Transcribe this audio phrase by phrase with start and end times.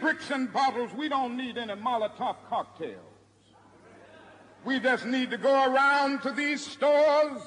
[0.00, 0.90] bricks and bottles.
[0.94, 2.98] We don't need any Molotov cocktails.
[4.64, 7.42] We just need to go around to these stores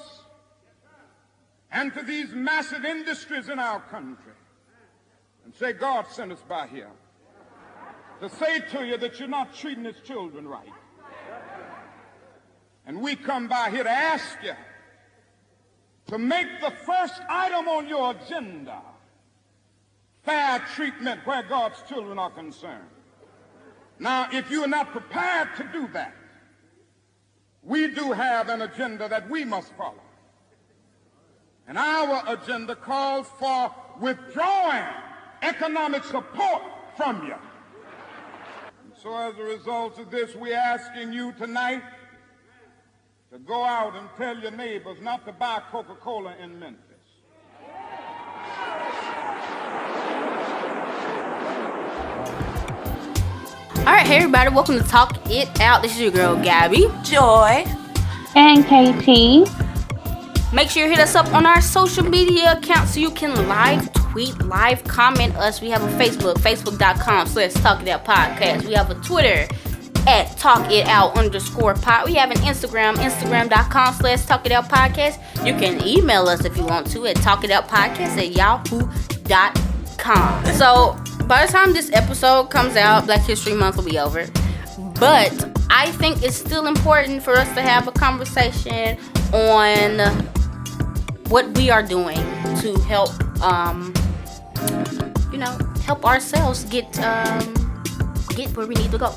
[1.70, 4.32] and to these massive industries in our country
[5.44, 6.90] and say, God sent us by here
[8.20, 10.68] to say to you that you're not treating his children right.
[12.86, 14.54] And we come by here to ask you
[16.06, 18.80] to make the first item on your agenda
[20.28, 22.84] fair treatment where God's children are concerned.
[23.98, 26.14] Now, if you are not prepared to do that,
[27.62, 30.02] we do have an agenda that we must follow.
[31.66, 34.84] And our agenda calls for withdrawing
[35.42, 36.62] economic support
[36.96, 37.34] from you.
[38.84, 41.82] And so as a result of this, we're asking you tonight
[43.32, 46.87] to go out and tell your neighbors not to buy Coca-Cola in Memphis.
[53.88, 55.80] All right, hey everybody, welcome to Talk It Out.
[55.80, 56.90] This is your girl Gabby.
[57.02, 57.64] Joy.
[58.34, 59.48] And KT.
[60.52, 63.90] Make sure you hit us up on our social media accounts so you can live
[63.94, 65.62] tweet, live comment us.
[65.62, 68.66] We have a Facebook, facebook.com slash Talk It Out Podcast.
[68.66, 69.48] We have a Twitter
[70.06, 72.04] at Talk It Out underscore pod.
[72.04, 75.16] We have an Instagram, instagram.com slash Talk It Out Podcast.
[75.46, 78.84] You can email us if you want to at Talk It Out Podcast at yahoo.com.
[80.56, 80.94] So
[81.28, 84.26] by the time this episode comes out, Black History Month will be over.
[84.98, 85.30] But
[85.70, 88.98] I think it's still important for us to have a conversation
[89.32, 89.98] on
[91.28, 92.16] what we are doing
[92.62, 93.10] to help,
[93.42, 93.92] um,
[95.30, 97.54] you know, help ourselves get um,
[98.30, 99.12] get where we need to go.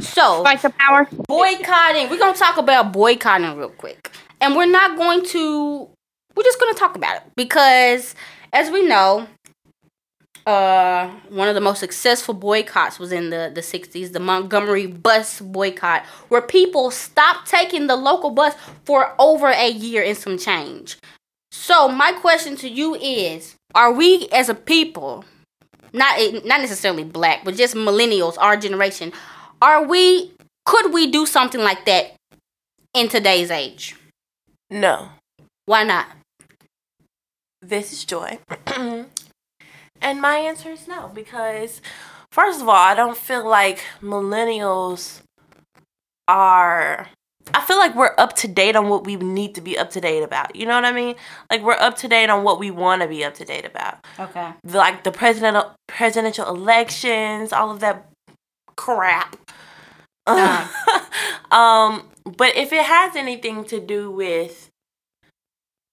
[0.00, 1.08] So, Fight the power.
[1.28, 2.10] boycotting.
[2.10, 5.88] We're gonna talk about boycotting real quick, and we're not going to.
[6.34, 8.14] We're just gonna talk about it because,
[8.52, 9.26] as we know,
[10.46, 15.40] uh, one of the most successful boycotts was in the the '60s, the Montgomery bus
[15.40, 20.98] boycott, where people stopped taking the local bus for over a year and some change.
[21.50, 25.24] So my question to you is: Are we as a people,
[25.92, 29.12] not not necessarily black, but just millennials, our generation,
[29.60, 30.32] are we?
[30.64, 32.14] Could we do something like that
[32.94, 33.96] in today's age?
[34.70, 35.10] No.
[35.66, 36.06] Why not?
[37.62, 38.38] This is Joy.
[40.00, 41.80] and my answer is no, because
[42.30, 45.20] first of all, I don't feel like millennials
[46.28, 47.08] are
[47.54, 50.00] I feel like we're up to date on what we need to be up to
[50.00, 50.56] date about.
[50.56, 51.14] You know what I mean?
[51.50, 54.04] Like we're up to date on what we want to be up to date about.
[54.18, 54.52] Okay.
[54.64, 58.10] Like the presidential presidential elections, all of that
[58.76, 59.36] crap.
[60.26, 64.70] um, but if it has anything to do with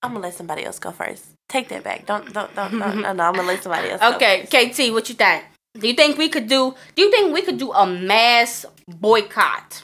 [0.02, 1.33] I'm gonna let somebody else go first.
[1.53, 2.08] Take that back.
[2.08, 4.41] Don't don't don't, don't no, no, I'm gonna let somebody else Okay.
[4.50, 5.44] KT, what you think?
[5.80, 6.74] Do you think we could do?
[6.96, 9.84] Do you think we could do a mass boycott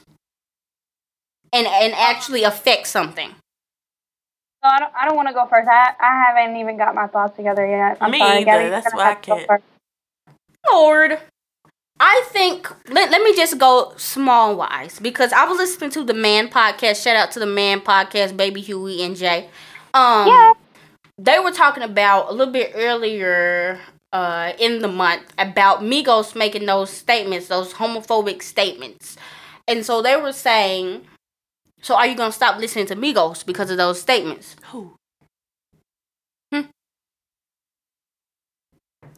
[1.53, 3.29] and and actually affect something?
[4.63, 5.68] So I don't, I don't want to go first.
[5.69, 8.00] I, I haven't even got my thoughts together yet.
[8.02, 8.46] I'm Me sorry, either.
[8.46, 9.63] Gabby's That's gonna why I have to go can't.
[10.72, 11.19] Lord,
[12.00, 16.16] I think let, let me just go small wise because I was listening to the
[16.16, 17.03] Man podcast.
[17.03, 19.50] Shout out to the Man podcast, Baby Huey and Jay.
[19.94, 20.53] Um, Yeah.
[21.19, 23.80] They were talking about a little bit earlier
[24.13, 29.18] uh, in the month about Migos making those statements, those homophobic statements.
[29.68, 31.02] And so they were saying,
[31.81, 34.56] so are you going to stop listening to Migos because of those statements?
[34.72, 34.96] Who?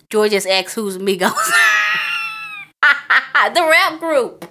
[0.10, 1.32] Joy just asked who's Migos.
[3.54, 4.46] the rap group.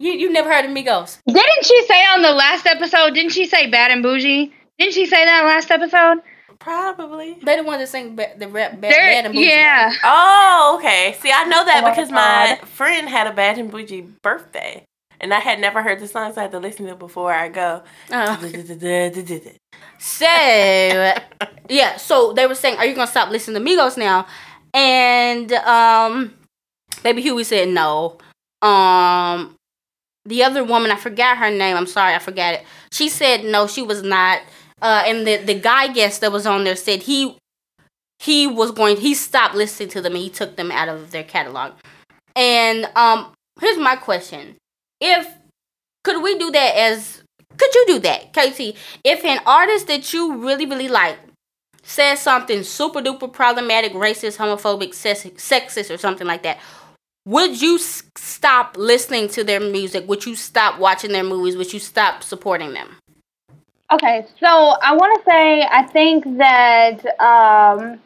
[0.00, 1.18] You you never heard of Migos?
[1.26, 3.14] Didn't she say on the last episode?
[3.14, 4.52] Didn't she say bad and bougie?
[4.78, 6.22] Didn't she say that last episode?
[6.58, 7.36] Probably.
[7.42, 9.46] They the ones that sing ba- the rap ba- bad and bougie.
[9.46, 9.92] yeah.
[10.02, 11.16] Oh, okay.
[11.20, 12.68] See, I know that Oh my because my God.
[12.68, 14.84] friend had a Bad and Bougie birthday.
[15.22, 17.30] And I had never heard the song, so I had to listen to it before
[17.32, 17.82] I go.
[18.10, 18.52] Uh, That's
[19.98, 21.14] so
[21.68, 24.26] yeah, so they were saying, "Are you gonna stop listening to Migos now?"
[24.72, 26.32] And um,
[27.02, 28.16] Baby Huey said no.
[28.62, 29.54] Um,
[30.24, 31.76] the other woman, I forgot her name.
[31.76, 32.64] I'm sorry, I forgot it.
[32.92, 34.40] She said no, she was not.
[34.82, 37.36] Uh, and the the guy guest that was on there said he
[38.18, 38.96] he was going.
[38.96, 41.72] He stopped listening to them and he took them out of their catalog.
[42.36, 44.56] And um, here's my question:
[45.00, 45.26] If
[46.04, 47.22] could we do that as
[47.56, 48.76] could you do that, KT?
[49.04, 51.18] If an artist that you really, really like
[51.82, 56.58] says something super duper problematic, racist, homophobic, sex- sexist, or something like that,
[57.26, 60.08] would you s- stop listening to their music?
[60.08, 61.56] Would you stop watching their movies?
[61.56, 62.96] Would you stop supporting them?
[63.92, 67.98] Okay, so I want to say I think that um,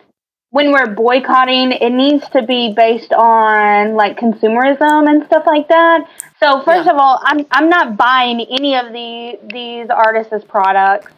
[0.50, 6.08] when we're boycotting, it needs to be based on like consumerism and stuff like that.
[6.42, 6.92] So first Yeah.
[6.92, 11.12] of all, I'm I'm not buying any of the these artists' products.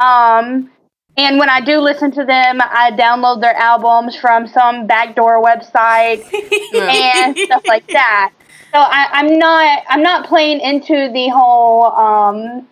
[0.00, 0.70] Um,
[1.18, 6.24] and when I do listen to them, I download their albums from some backdoor website
[6.74, 8.32] and stuff like that.
[8.72, 12.68] So I, I'm not I'm not playing into the whole um,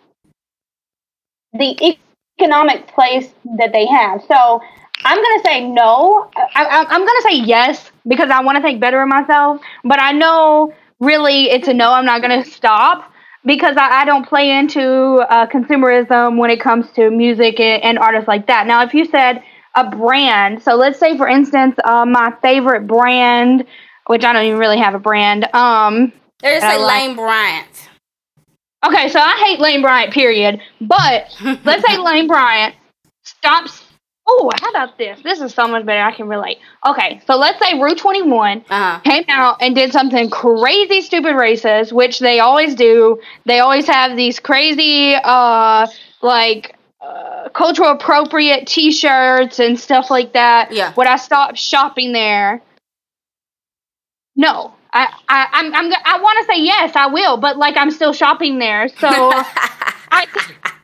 [1.55, 1.99] the
[2.39, 4.23] economic place that they have.
[4.29, 4.63] So
[5.05, 6.31] I'm gonna say no.
[6.37, 9.61] I, I'm gonna say yes because I want to think better of myself.
[9.83, 11.93] But I know really it's a no.
[11.93, 13.13] I'm not gonna stop
[13.47, 17.99] because I, I don't play into uh, consumerism when it comes to music and, and
[17.99, 18.67] artists like that.
[18.67, 19.43] Now, if you said
[19.77, 23.65] a brand, so let's say for instance, uh, my favorite brand,
[24.09, 25.45] which I don't even really have a brand.
[25.55, 26.13] Um,
[26.43, 27.89] just say like- Lane Bryant.
[28.85, 30.61] Okay, so I hate Lane Bryant, period.
[30.81, 31.35] But
[31.65, 32.75] let's say Lane Bryant
[33.25, 33.86] stops.
[34.29, 35.21] Oh, how about this?
[35.23, 36.01] This is so much better.
[36.03, 36.59] I can relate.
[36.85, 38.99] Okay, so let's say Rue 21 Uh-huh.
[39.01, 43.21] came out and did something crazy, stupid, racist, which they always do.
[43.45, 45.87] They always have these crazy, uh,
[46.23, 50.73] like, uh, cultural appropriate t shirts and stuff like that.
[50.73, 50.93] Yeah.
[50.97, 52.63] Would I stop shopping there?
[54.35, 54.73] No.
[54.93, 58.13] I, I, I'm, I'm, I want to say yes, I will, but like I'm still
[58.13, 58.89] shopping there.
[58.89, 60.27] So I,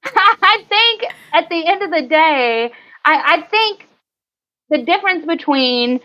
[0.05, 2.73] I think at the end of the day,
[3.05, 3.89] I, I think
[4.71, 6.01] the difference between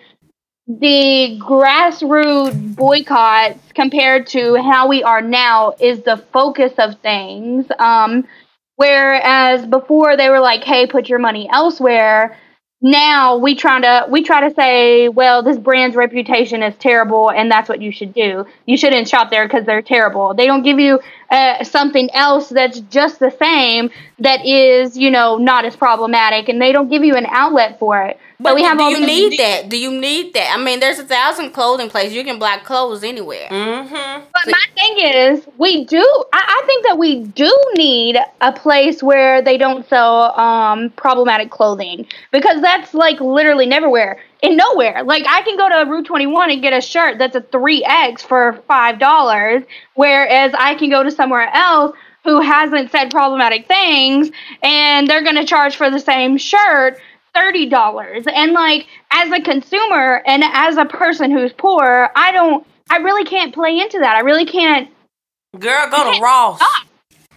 [0.68, 7.66] the grassroots boycotts compared to how we are now is the focus of things.
[7.80, 8.28] Um,
[8.76, 12.38] whereas before they were like, "Hey, put your money elsewhere."
[12.82, 17.50] Now we try to we try to say, "Well, this brand's reputation is terrible, and
[17.50, 18.46] that's what you should do.
[18.66, 22.79] You shouldn't shop there because they're terrible." They don't give you uh, something else that's
[22.81, 23.89] just the same
[24.19, 28.01] that is, you know, not as problematic, and they don't give you an outlet for
[28.01, 28.19] it.
[28.39, 29.69] But so we have do all you these- need that?
[29.69, 30.56] Do you need that?
[30.56, 32.13] I mean, there's a thousand clothing places.
[32.13, 33.47] You can buy clothes anywhere.
[33.50, 34.24] Mm-hmm.
[34.31, 36.03] But my thing is, we do.
[36.33, 41.50] I, I think that we do need a place where they don't sell um, problematic
[41.50, 44.19] clothing because that's like literally nowhere.
[44.44, 47.36] In nowhere, like I can go to Route Twenty One and get a shirt that's
[47.36, 49.63] a three X for five dollars,
[49.95, 54.30] whereas I can go to somewhere else who hasn't said problematic things
[54.62, 57.00] and they're going to charge for the same shirt
[57.34, 58.25] thirty dollars.
[58.31, 62.66] And like as a consumer and as a person who's poor, I don't.
[62.89, 64.16] I really can't play into that.
[64.16, 64.89] I really can't.
[65.60, 66.62] Girl, go to Ross.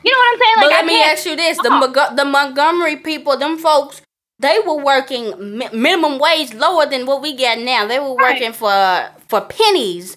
[0.02, 0.54] You know what I'm saying?
[0.56, 2.16] But Like, let I mean, ask you this: the stop.
[2.16, 4.02] The Montgomery people, them folks,
[4.40, 7.86] they were working mi- minimum wage lower than what we get now.
[7.86, 8.34] They were Right.
[8.34, 10.16] working for for pennies.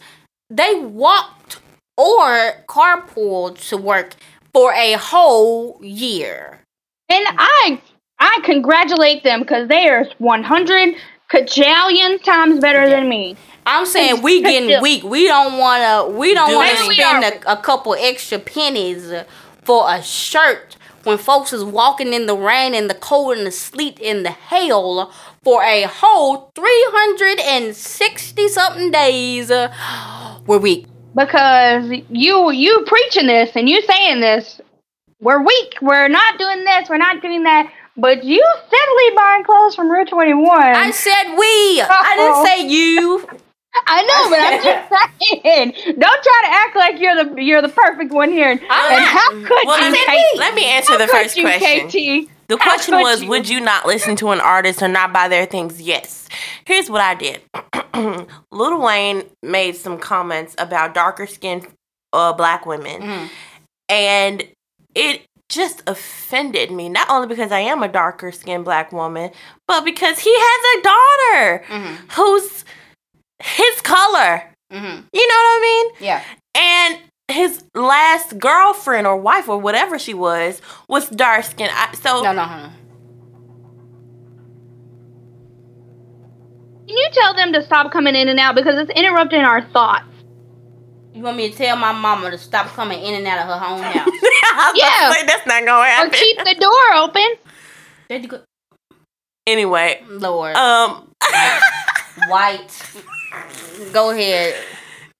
[0.49, 1.57] They walked
[1.97, 4.15] or carpooled to work
[4.53, 6.59] for a whole year.
[7.09, 7.79] and I
[8.19, 10.95] I congratulate them because they are 100
[11.31, 13.35] kajillion times better than me.
[13.65, 15.03] I'm saying we getting weak.
[15.03, 16.07] We don't wanna.
[16.07, 19.11] We don't Do wanna spend a, a couple extra pennies
[19.63, 23.51] for a shirt when folks is walking in the rain and the cold and the
[23.51, 25.11] sleet and the hail
[25.43, 29.51] for a whole 360 something days.
[29.51, 29.73] Uh,
[30.47, 30.85] we're weak.
[31.15, 34.59] because you you preaching this and you saying this
[35.19, 39.75] we're weak we're not doing this we're not doing that but you steadily buying clothes
[39.75, 41.81] from Rue 21 I said we.
[41.81, 43.27] I didn't say you.
[43.87, 47.69] I know but i'm just saying don't try to act like you're the you're the
[47.69, 49.47] perfect one here I'm how not.
[49.47, 51.87] could Well, you let me, let me answer How the first you, question.
[51.87, 52.29] KT?
[52.49, 53.29] The How question was, you?
[53.29, 55.81] would you not listen to an artist or not buy their things?
[55.81, 56.27] Yes.
[56.65, 57.41] Here's what I did.
[58.51, 61.67] Lil Wayne made some comments about darker skinned
[62.11, 63.29] uh, black women, Mhm.
[63.89, 64.43] and
[64.93, 66.89] it just offended me.
[66.89, 69.31] Not only because I am a darker skinned black woman,
[69.67, 72.11] but because he has a daughter Mhm.
[72.13, 72.65] who's
[73.43, 74.43] his color.
[74.71, 75.03] Mhm.
[75.13, 76.05] You know what I mean?
[76.07, 76.23] Yeah.
[76.55, 76.97] And
[77.29, 81.71] his last girlfriend or wife or whatever she was was dark skinned.
[81.73, 82.69] I so No, no, no.
[86.87, 90.05] can you tell them to stop coming in and out because it's interrupting our thoughts
[91.13, 93.65] You want me to tell my mama to stop coming in and out of her
[93.67, 94.07] own house?
[94.07, 95.11] I was about to Yeah.
[95.13, 96.11] say, that's not gonna happen.
[96.11, 96.19] or happen.
[96.19, 97.27] keep the door open
[98.09, 98.41] There you go.
[99.47, 100.55] Anyway, Lord.
[100.55, 101.09] um,
[102.29, 102.81] White.
[103.91, 104.55] Go ahead.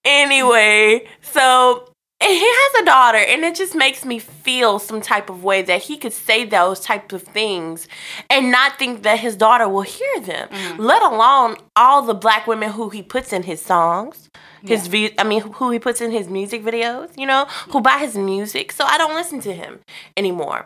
[0.06, 1.90] anyway, so
[2.22, 5.84] he has a daughter, and it just makes me feel some type of way that
[5.84, 7.88] he could say those types of things
[8.30, 10.48] and not think that his daughter will hear them.
[10.78, 14.30] Let alone all the black women who he puts in his songs.
[14.66, 17.98] His vi- I mean, who he puts in his music videos, you know, who buy
[17.98, 18.72] his music.
[18.72, 19.80] So I don't listen to him
[20.16, 20.66] anymore.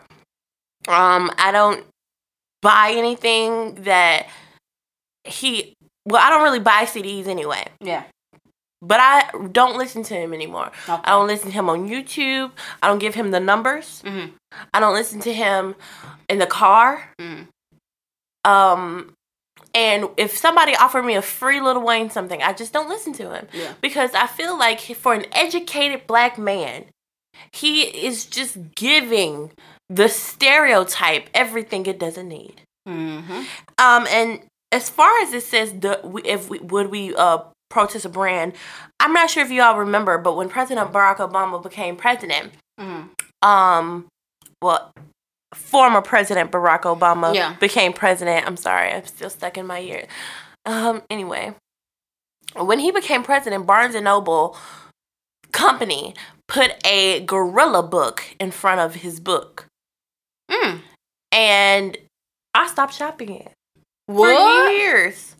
[0.86, 1.84] Um, I don't
[2.62, 4.28] buy anything that
[5.24, 5.74] he
[6.08, 7.66] well, I don't really buy CDs anyway.
[7.80, 8.04] Yeah.
[8.80, 10.70] But I don't listen to him anymore.
[10.88, 11.02] Okay.
[11.04, 12.52] I don't listen to him on YouTube.
[12.82, 14.02] I don't give him the numbers.
[14.06, 14.32] Mhm.
[14.72, 15.74] I don't listen to him
[16.28, 17.10] in the car.
[17.20, 17.48] Mm.
[18.44, 19.12] Um,
[19.74, 23.30] and if somebody offered me a free Lil Wayne something, I just don't listen to
[23.34, 23.72] him Yeah.
[23.80, 26.84] because I feel like for an educated black man,
[27.52, 29.52] he is just giving
[29.90, 32.62] the stereotype everything it doesn't need.
[32.88, 33.42] Mm-hmm.
[33.78, 37.38] Um, and as far as it says, the if we would we uh
[37.70, 38.54] protest a brand,
[39.00, 43.10] I'm not sure if you all remember, but when President Barack Obama became president, Mhm.
[43.42, 44.06] um,
[44.62, 44.90] well,
[45.54, 47.54] former President Barack Obama Yeah.
[47.54, 48.46] became president.
[48.46, 50.06] I'm sorry, I'm still stuck in my ear.
[50.66, 51.54] Um, anyway,
[52.56, 54.56] when he became president, Barnes and Noble
[55.52, 56.14] company
[56.46, 59.66] put a gorilla book in front of his book,
[60.50, 60.80] Mm.
[61.32, 61.96] and
[62.54, 63.52] I stopped shopping it
[64.16, 64.30] for
[64.72, 65.34] years.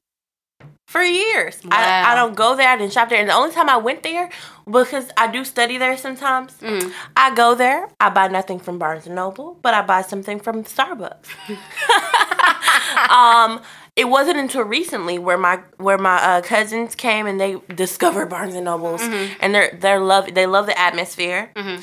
[0.87, 1.61] For years.
[1.65, 1.71] Wow.
[1.73, 2.69] I, I don't go there.
[2.69, 3.21] I didn't shop there.
[3.21, 4.31] And the only time I went there,
[4.71, 6.93] because I do study there sometimes, Mm.
[7.15, 7.89] I go there.
[8.01, 11.29] I buy nothing from Barnes and Noble, but I buy something from Starbucks.
[13.11, 13.61] um,
[13.97, 18.55] it wasn't until recently where my where my uh, cousins came and they discovered Barnes
[18.55, 21.83] and Nobles, and they're they're love they love the atmosphere, Mhm.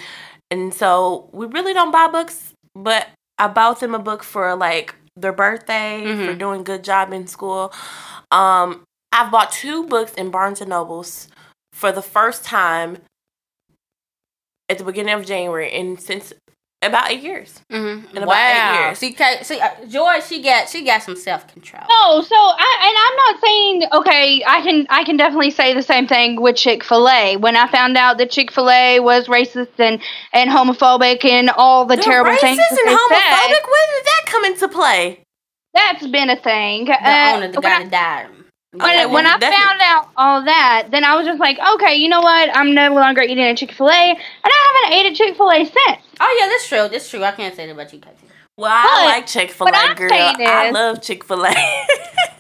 [0.50, 4.96] and so we really don't buy books, but I bought them a book for like
[5.15, 6.39] their birthday for Mhm.
[6.39, 7.74] doing good job in school.
[8.31, 11.27] Um, I've bought two books in Barnes and Nobles
[11.72, 12.98] for the first time
[14.69, 16.34] at the beginning of January, and since
[16.82, 17.62] about eight years.
[17.72, 18.15] Mm-hmm.
[18.15, 18.86] In about eight Wow.
[18.88, 18.98] years.
[19.00, 21.82] See, Ka- see, uh, Joy, she got she got some self control.
[21.89, 24.44] No, so I and I'm not saying okay.
[24.46, 27.38] I can I can definitely say the same thing with Chick Fil A.
[27.38, 30.00] When I found out that Chick Fil A was racist and
[30.34, 33.55] and homophobic and all the They're terrible racist things that and homophobic.
[33.55, 35.22] said, When did that come into play?
[35.74, 36.86] that's been a thing.
[36.86, 38.45] The Uh, owner, the when guy I- that died.
[38.77, 41.96] When, Okay, when I that's- found out all that, then I was just like, okay,
[41.96, 42.55] you know what?
[42.55, 45.51] I'm no longer eating at Chick Fil A, and I haven't ate at Chick Fil
[45.51, 46.01] A since.
[46.20, 46.88] Oh yeah, that's true.
[46.89, 47.24] That's true.
[47.24, 48.15] I can't say that about you, Katie.
[48.58, 50.10] Well, I But like Chick Fil what A, I'm girl.
[50.10, 51.53] saying I love Chick Fil A.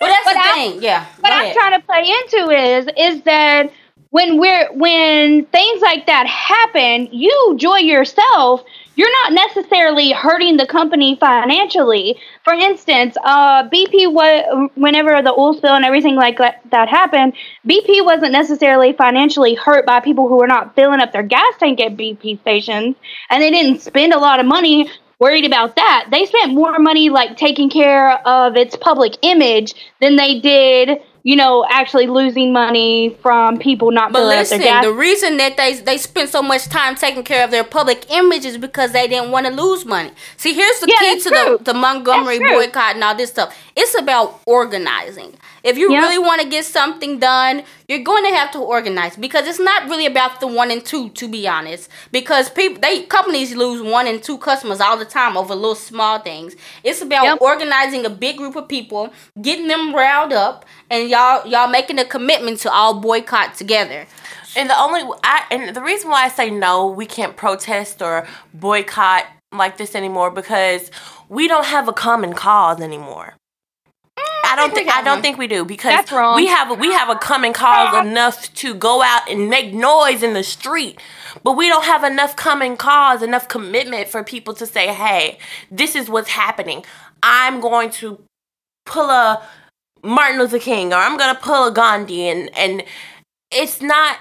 [0.01, 0.83] Well, that's But the I- thing.
[0.83, 1.05] Yeah.
[1.21, 3.71] What I'm trying to play into is is that
[4.09, 8.63] when we're when things like that happen, you joy yourself.
[8.95, 12.17] You're not necessarily hurting the company financially.
[12.43, 17.33] For instance, uh, BP whenever the oil spill and everything like that happened,
[17.67, 21.81] BP wasn't necessarily financially hurt by people who were not filling up their gas tank
[21.81, 22.95] at BP stations,
[23.29, 26.07] and they didn't spend a lot of money worried about that.
[26.11, 31.35] They spent more money like taking care of its public image than they did, you
[31.35, 34.85] know, actually losing money from people not But filling listen, up their gas.
[34.85, 38.45] the reason that they they spent so much time taking care of their public image
[38.45, 40.11] is because they didn't want to lose money.
[40.37, 41.57] See, here's the Yeah, key to true.
[41.57, 43.57] the, the Montgomery boycott and all this stuff.
[43.75, 45.33] It's about organizing.
[45.63, 46.01] If you Yep.
[46.03, 49.89] really want to get something done, you're going to have to organize because it's not
[49.89, 51.89] really about the one and two, to be honest.
[52.11, 56.19] Because people, they companies lose one and two customers all the time over little small
[56.19, 56.55] things.
[56.83, 57.37] It's about Yep.
[57.41, 62.05] organizing a big group of people, getting them riled up, and y'all y'all making a
[62.05, 64.05] commitment to all boycott together.
[64.57, 68.25] And the only I and the reason why I say no, we can't protest or
[68.53, 70.91] boycott like this anymore because
[71.29, 73.35] we don't have a common cause anymore.
[74.45, 75.21] I don't think we think I don't one.
[75.21, 76.35] think we do because That's wrong.
[76.35, 80.33] we have we have a common cause enough to go out and make noise in
[80.33, 80.99] the street,
[81.43, 85.37] but we don't have enough common cause, enough commitment for people to say, "Hey,
[85.71, 86.83] this is what's happening.
[87.23, 88.19] I'm going to
[88.85, 89.41] pull a
[90.03, 92.83] Martin Luther King or I'm going to pull a Gandhi," and and
[93.51, 94.17] it's not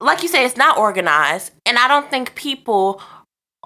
[0.00, 3.02] like you say, it's not organized, and I don't think people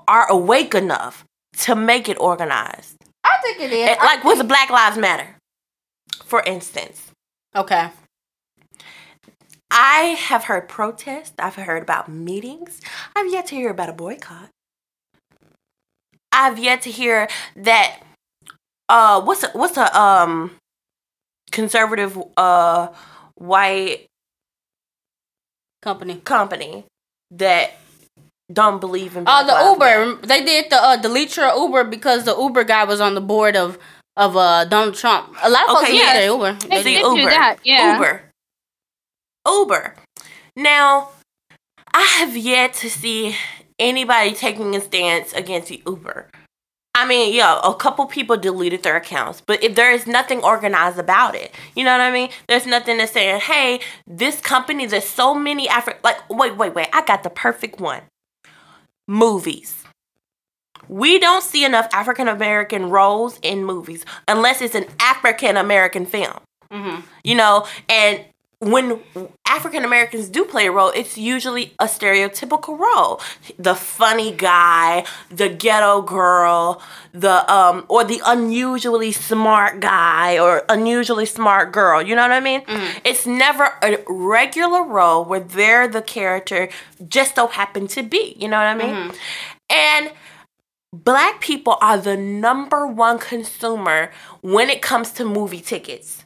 [0.09, 1.25] are awake enough
[1.59, 2.97] to make it organized.
[3.25, 3.89] I think it is.
[3.91, 5.37] It- like with Black Lives Matter,
[6.33, 7.11] for instance.
[7.55, 7.91] okay.
[9.71, 11.35] I have heard protests.
[11.39, 12.81] I've heard about meetings.
[13.15, 14.49] I've yet to hear about a boycott.
[16.33, 18.01] I've yet to hear that.
[18.89, 20.53] Uh, what's a, what's a um
[21.51, 22.89] conservative uh
[23.35, 24.07] white
[25.83, 26.15] Company.
[26.25, 26.85] company
[27.31, 27.73] that
[28.51, 30.27] don't believe in Oh, Black the Uber.
[30.27, 33.55] They did the uh, delete your Uber because the Uber guy was on the board
[33.55, 33.79] of
[34.17, 35.37] of uh Donald Trump.
[35.43, 36.31] A lot of folks Okay, use yes.
[36.31, 36.53] Uber.
[36.69, 37.31] They They Uber.
[37.31, 37.95] that, yeah.
[37.95, 38.23] Uber.
[39.49, 39.95] Uber.
[40.57, 41.09] Now,
[41.95, 43.37] I have yet to see
[43.79, 46.29] anybody taking a stance against the Uber.
[46.95, 50.99] I mean, yeah, a couple people deleted their accounts, but if there is nothing organized
[50.99, 51.51] about it.
[51.75, 52.29] You know what I mean?
[52.49, 56.89] There's nothing that's saying, hey, this company, there's so many Afri like wait, wait, wait,
[56.93, 58.03] I got the perfect one.
[59.09, 59.82] Movies.
[60.89, 66.39] We don't see enough African American roles in movies unless it's an African American film.
[66.71, 67.01] Mm-hmm.
[67.23, 68.25] You know, and
[68.63, 69.01] when
[69.45, 73.21] African Americans do play a role, it's usually a stereotypical role.
[73.59, 76.81] The funny guy, the ghetto girl,
[77.13, 82.01] the um or the unusually smart guy or unusually smart girl.
[82.01, 82.61] You know what I mean?
[82.61, 82.99] Mm-hmm.
[83.05, 86.69] It's never a regular role where they're the character
[87.09, 88.37] just so happen to be.
[88.39, 88.95] You know what I mean?
[88.95, 89.17] Mm-hmm.
[89.71, 90.13] And
[90.93, 96.25] black people are the number one consumer when it comes to movie tickets.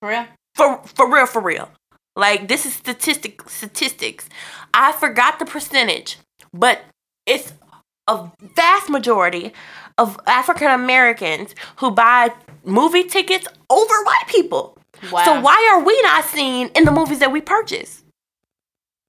[0.00, 0.26] For real?
[0.54, 1.70] For for real, for real.
[2.14, 4.28] Like this is statistic statistics.
[4.72, 6.18] I forgot the percentage,
[6.52, 6.82] but
[7.26, 7.52] it's
[8.06, 9.52] a vast majority
[9.98, 12.32] of African Americans who buy
[12.64, 14.78] movie tickets over white people.
[15.10, 15.24] Wow.
[15.24, 18.02] So why are we not seen in the movies that we purchase?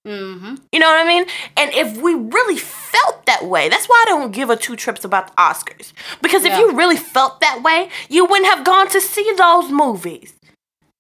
[0.08, 0.56] Mm-hmm.
[0.72, 1.26] You know what I mean?
[1.58, 5.04] And if we really felt that way, that's why I don't give a two trips
[5.04, 5.92] about the Oscars.
[6.22, 10.34] Because if you really felt that way, you wouldn't have gone to see those movies.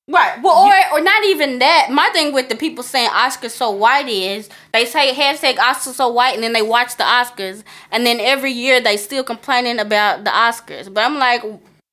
[0.10, 0.42] Right.
[0.42, 1.90] Well, or or not even that.
[1.92, 6.08] My thing with the people saying Oscars so white is they say hashtag Oscars so
[6.08, 10.24] white, and then they watch the Oscars, and then every year they still complaining about
[10.24, 10.94] the Oscars.
[10.94, 11.44] But I'm like,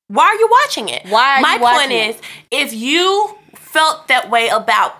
[0.07, 1.05] Why are you watching it?
[1.09, 2.21] Why are My point is, it?
[2.51, 4.95] if you felt that way about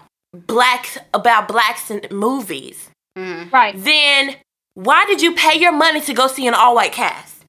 [0.47, 3.73] blacks about blacks in movies, Right.
[3.77, 4.35] then
[4.73, 7.43] why did you pay your money to go see an all white cast?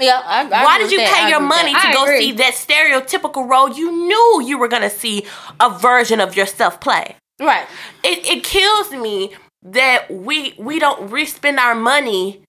[0.00, 0.22] yeah.
[0.24, 1.16] I, I Why agree did you with that.
[1.16, 1.82] I pay your money that.
[1.82, 2.20] to I go agree.
[2.20, 5.26] see that stereotypical role you knew you were gonna see
[5.58, 7.16] a version of yourself play?
[7.40, 7.66] Right.
[8.04, 9.32] It it kills me
[9.64, 12.42] that we we don't re-spend our money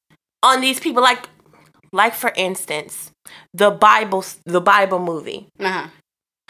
[0.44, 1.28] on these people like
[1.92, 3.12] like for instance
[3.54, 5.48] the Bible the Bible movie.
[5.60, 5.88] Uh huh.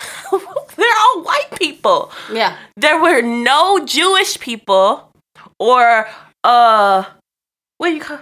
[0.75, 2.11] They're all white people.
[2.31, 2.55] Yeah.
[2.77, 5.11] There were no Jewish people
[5.59, 6.07] or
[6.43, 7.03] uh
[7.77, 8.19] what do you call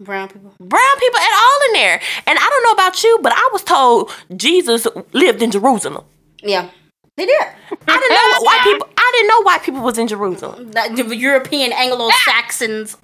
[0.00, 0.54] Brown people.
[0.60, 2.00] brown people at all in there.
[2.26, 6.04] And I don't know about you, but I was told Jesus lived in Jerusalem.
[6.40, 6.70] Yeah.
[7.16, 7.40] They did.
[7.88, 8.88] I didn't know white people.
[8.96, 10.70] I didn't know white people was in Jerusalem.
[10.70, 12.96] The, European Anglo Saxons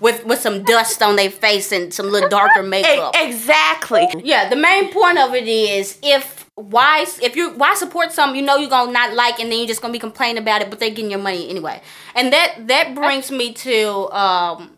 [0.00, 3.14] with with some dust on their face and some little darker makeup.
[3.14, 4.08] exactly.
[4.24, 8.44] Yeah, the main point of it is if why if you why support something you
[8.44, 10.78] know you're gonna not like and then you're just gonna be complaining about it, but
[10.78, 11.80] they're getting your money anyway.
[12.14, 14.70] And that that brings me to um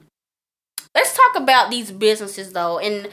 [0.95, 2.79] let's talk about these businesses though.
[2.79, 3.09] And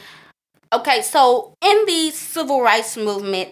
[0.74, 3.50] okay, so in the civil rights movement,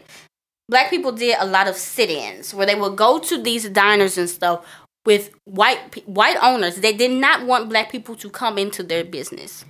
[0.70, 4.30] black people did a lot of sit-ins where they would go to these diners and
[4.30, 4.66] stuff
[5.06, 6.78] with white white owners.
[6.78, 9.66] They did not want black people to come into their business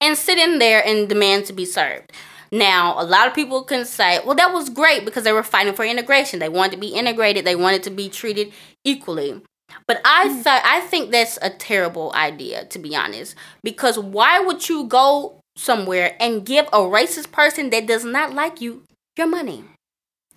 [0.00, 2.12] and sit in there and demand to be served.
[2.54, 5.74] Now, a lot of people can say, well, that was great because they were fighting
[5.74, 6.38] for integration.
[6.38, 8.52] They wanted to be integrated, they wanted to be treated
[8.84, 9.42] equally.
[9.88, 10.40] But I mm.
[10.40, 13.34] thought I think that's a terrible idea, to be honest.
[13.64, 18.60] Because why would you go somewhere and give a racist person that does not like
[18.60, 18.84] you
[19.16, 19.64] your money?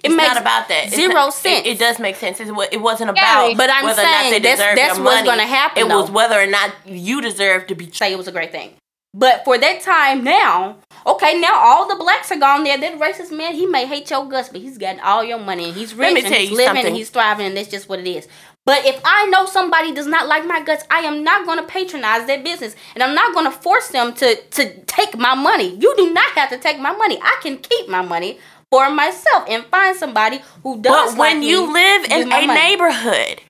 [0.04, 0.90] It It's makes not about that.
[0.90, 1.68] Zero not- sense.
[1.68, 2.40] It, it does make sense.
[2.40, 3.58] It, it wasn't Yeah, about.
[3.58, 6.10] but I'm whether or not saying they that's- deserve that's what's gonna happen, It was
[6.10, 7.92] whether or not you deserve to be.
[7.92, 8.74] say it was a great thing.
[9.14, 10.78] But for that time now,
[11.08, 12.78] okay, now all the blacks are gone there.
[12.78, 15.76] That racist man, he may hate your guts, but he's getting all your money and
[15.76, 16.86] he's rich and he's living something.
[16.88, 18.28] and he's thriving and that's just what it is.
[18.66, 21.64] But if I know somebody does not like my guts, I am not going to
[21.66, 25.76] patronize their business and I'm not going to force them to to take my money.
[25.76, 27.18] You do not have to take my money.
[27.22, 28.40] I can keep my money
[28.70, 31.12] for myself and find somebody who does.
[31.12, 32.48] But when like you live in a money.
[32.48, 33.42] neighborhood,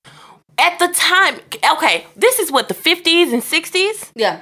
[0.59, 1.39] at the time,
[1.73, 4.11] okay, this is what the fifties and sixties.
[4.15, 4.41] yeah,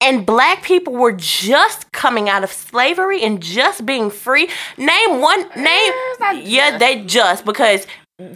[0.00, 4.48] and black people were just coming out of slavery and just being free.
[4.76, 5.92] Name one name.
[6.20, 6.78] Yeah, just.
[6.78, 7.86] they just because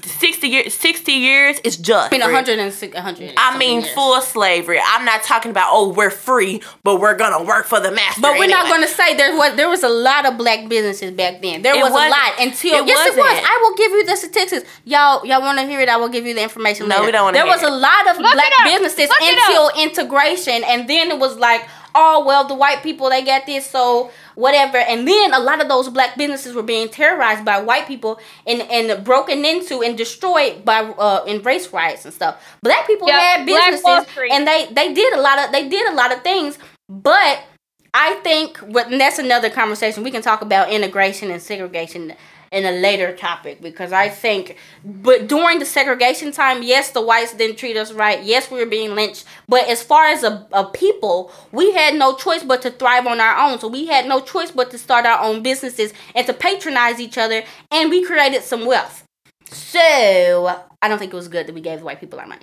[0.05, 0.75] sixty years.
[0.75, 2.13] Sixty years is just.
[2.13, 2.35] I mean, free.
[2.35, 3.35] 106, 100.
[3.39, 3.95] I mean, years.
[3.95, 4.79] full slavery.
[4.85, 8.21] I'm not talking about oh we're free, but we're gonna work for the master.
[8.21, 11.13] But we're not going to say there was there was a lot of black businesses
[11.13, 11.63] back then.
[11.63, 13.27] There It was a lot until it yes, it was.
[13.43, 14.71] I will give you the statistics.
[14.85, 15.89] Y'all y'all want to hear it?
[15.89, 16.87] I will give you the information.
[16.89, 17.07] No, later.
[17.07, 17.71] we don't wanna There hear was it.
[17.71, 22.23] a lot of Look black businesses Look until integration, and then it was like, oh
[22.27, 24.79] well, the white people they got this, so whatever.
[24.79, 28.63] And then a lot of those black businesses were being terrorized by white people and
[28.63, 32.43] and broken into and destroyed by uh in race riots and stuff.
[32.63, 35.95] Black people Yep, had businesses and they they did a lot of they did a
[35.95, 37.45] lot of things, but
[37.93, 40.05] I think, and that's another conversation.
[40.05, 42.15] We can talk about integration and segregation
[42.53, 47.33] in a later topic because I think, but during the segregation time, yes, the whites
[47.33, 48.23] didn't treat us right.
[48.23, 49.25] Yes, we were being lynched.
[49.49, 53.21] But as far as a, a people, we had no choice but to thrive on
[53.21, 53.61] our own.
[53.61, 57.19] So we had no choice but to start our own businesses and to patronize each
[57.19, 59.05] other, and we created some wealth.
[59.45, 62.43] So I don't think it was good that we gave the white people our money.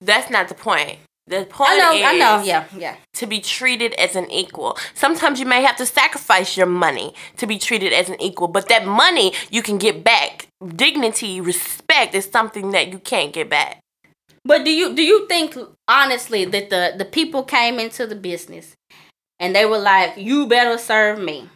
[0.00, 0.98] That's not the point.
[1.28, 2.96] The point I know, is I know, yeah, yeah.
[3.14, 4.76] to be treated as an equal.
[4.94, 8.68] Sometimes you may have to sacrifice your money to be treated as an equal, but
[8.68, 10.48] that money you can get back.
[10.66, 13.78] Dignity, respect is something that you can't get back.
[14.44, 15.56] But do you do you think
[15.86, 18.74] honestly that the the people came into the business
[19.38, 21.48] and they were like, "You better serve me,"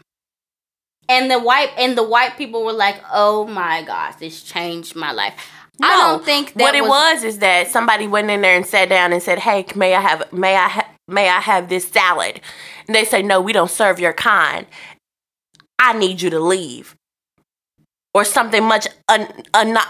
[1.09, 5.11] and the white and the white people were like, "Oh my gosh, this changed my
[5.11, 5.35] life."
[5.83, 8.65] I don't think that what it was, was is that somebody went in there and
[8.67, 11.87] sat down and said, "Hey, may I have may I ha- may I have this
[11.89, 12.41] salad?"
[12.87, 14.67] And they say, "No, we don't serve your kind.
[15.79, 16.95] I need you to leave."
[18.15, 19.89] Or something much un, un, not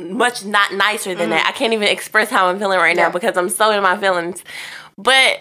[0.00, 1.46] much not nicer than that.
[1.46, 2.98] I can't even express how I'm feeling right Mm-hmm.
[2.98, 3.06] Yeah.
[3.08, 4.42] now because I'm so in my feelings.
[4.96, 5.40] But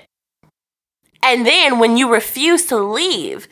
[1.23, 3.47] and then when you refuse to leave,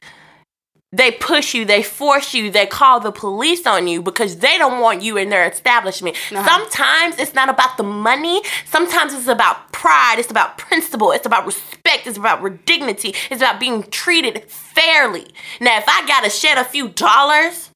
[0.94, 4.80] they push you, they force you, they call the police on you because they don't
[4.80, 6.16] want you in their establishment.
[6.32, 6.48] Uh-huh.
[6.48, 11.48] Sometimes it's not about the money, sometimes it's about pride, it's about principle, it's about
[11.48, 15.26] respect, it's about dignity, it's about being treated fairly.
[15.60, 17.72] Now, if I gotta shed a few dollars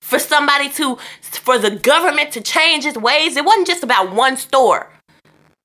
[0.00, 4.36] for somebody to, for the government to change its ways, it wasn't just about one
[4.36, 4.90] store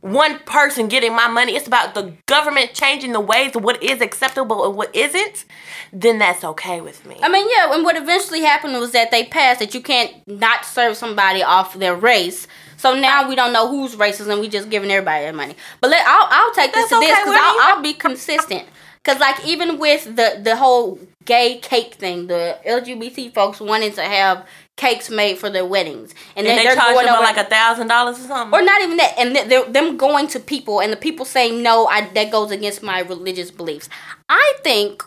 [0.02, 4.00] one person getting my money, it's about the government changing the ways of what is
[4.00, 5.44] acceptable and what isn't,
[5.92, 7.18] then that's okay with me.
[7.22, 10.64] I mean, yeah, and what eventually happened was that they passed that you can't not
[10.64, 12.48] serve somebody off their race.
[12.78, 15.56] So now we don't know who's racist, and we just giving everybody their money.
[15.82, 17.76] But let I'll I'll take this That's to this because I'll.
[17.76, 18.68] I'll be consistent.
[19.04, 24.04] Because like even with the the whole gay cake thing, the LGBT folks wanted to
[24.04, 27.24] have cakes made for their weddings, and, and then they they're charge going them over
[27.24, 28.58] like a thousand dollars or something.
[28.58, 31.62] or not even that, and th- they're them going to people, and the people saying
[31.62, 33.90] no, I that goes against my religious beliefs.
[34.30, 35.04] I think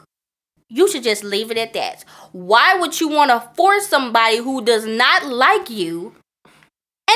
[0.69, 2.05] you should just leave it at that.
[2.33, 6.15] Why would you want to force somebody who does not like you?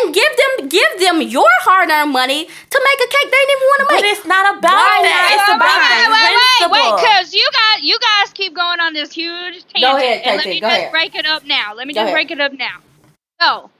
[0.02, 3.50] And give them give them your hard earned money to make a cake they didn't
[3.56, 4.02] even want to make.
[4.02, 5.16] but it's not about Why that.
[5.16, 5.32] not?
[5.36, 8.92] It's Wait, about wait, wait, wait, wait, because you guys, you guys keep going on
[8.92, 9.80] this huge tangent.
[9.82, 10.92] Go ahead, and let me just ahead.
[10.92, 11.74] break it up now.
[11.74, 12.14] Let me Go just ahead.
[12.14, 12.78] break it up now.
[13.40, 13.70] So,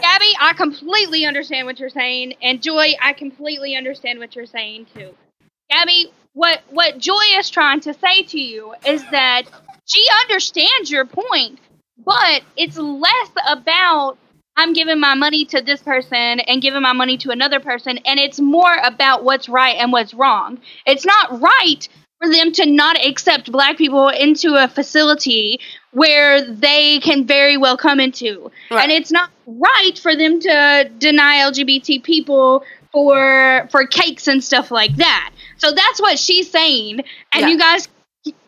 [0.00, 4.86] Gabby, I completely understand what you're saying, and Joy, I completely understand what you're saying
[4.94, 5.14] too.
[5.70, 9.42] Gabby, what what Joy is trying to say to you is that
[9.86, 11.58] she understands your point,
[12.04, 14.16] but it's less about
[14.56, 18.20] I'm giving my money to this person and giving my money to another person, and
[18.20, 20.58] it's more about what's right and what's wrong.
[20.86, 21.88] It's not right
[22.20, 25.58] for them to not accept black people into a facility
[25.90, 28.50] where they can very well come into.
[28.70, 28.82] Right.
[28.82, 34.70] And it's not right for them to deny LGBT people for for cakes and stuff
[34.70, 35.32] like that.
[35.56, 37.00] So that's what she's saying.
[37.32, 37.48] And Yeah.
[37.48, 37.88] you guys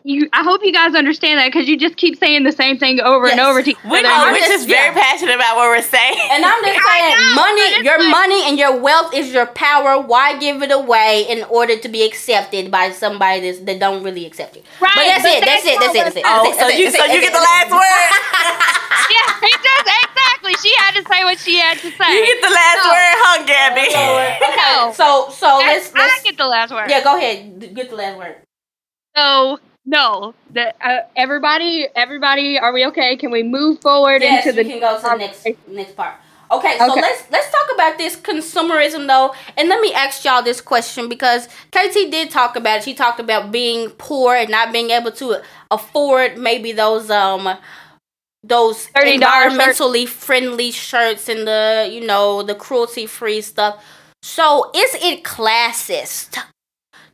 [0.05, 3.01] you I hope you guys understand that because you just keep saying the same thing
[3.01, 4.03] over and over to we other.
[4.03, 5.01] know I'm we're just- just very yeah.
[5.01, 6.15] passionate about what we're saying.
[6.31, 9.99] And I'm just saying, know, money, your like- money and your wealth is your power.
[9.99, 14.25] Why give it away in order to be accepted by somebody that's, that don't really
[14.25, 14.61] accept you?
[14.79, 15.43] Right, but that's but it.
[15.43, 15.79] That's, that's it.
[15.79, 16.03] That's not it.
[16.05, 16.23] That's it.
[16.25, 17.75] oh, that's so that's you it, so that's you it, get the last it.
[17.83, 18.09] word.
[19.11, 20.53] yeah, it does exactly.
[20.63, 22.09] She had to say what she had to say.
[22.15, 22.95] you get the last No.
[22.95, 23.91] word, huh, Gabby?
[23.91, 24.93] No.
[24.93, 26.87] So, so let's, I let's get the last word.
[26.89, 27.59] yeah, go ahead.
[27.75, 28.35] Get the last word.
[29.15, 33.15] So no, the, uh, everybody, everybody, are we okay?
[33.17, 36.15] Can we move forward Yes, into we the can go to the next next part.
[36.51, 37.01] Okay, so Okay.
[37.01, 41.47] let's let's talk about this consumerism though, and let me ask y'all this question because
[41.71, 42.83] KT did talk about it.
[42.83, 47.57] She talked about being poor and not being able to afford maybe those um
[48.43, 53.83] those $30 environmentally friendly shirts and the you know the cruelty free stuff.
[54.21, 56.37] So is it classist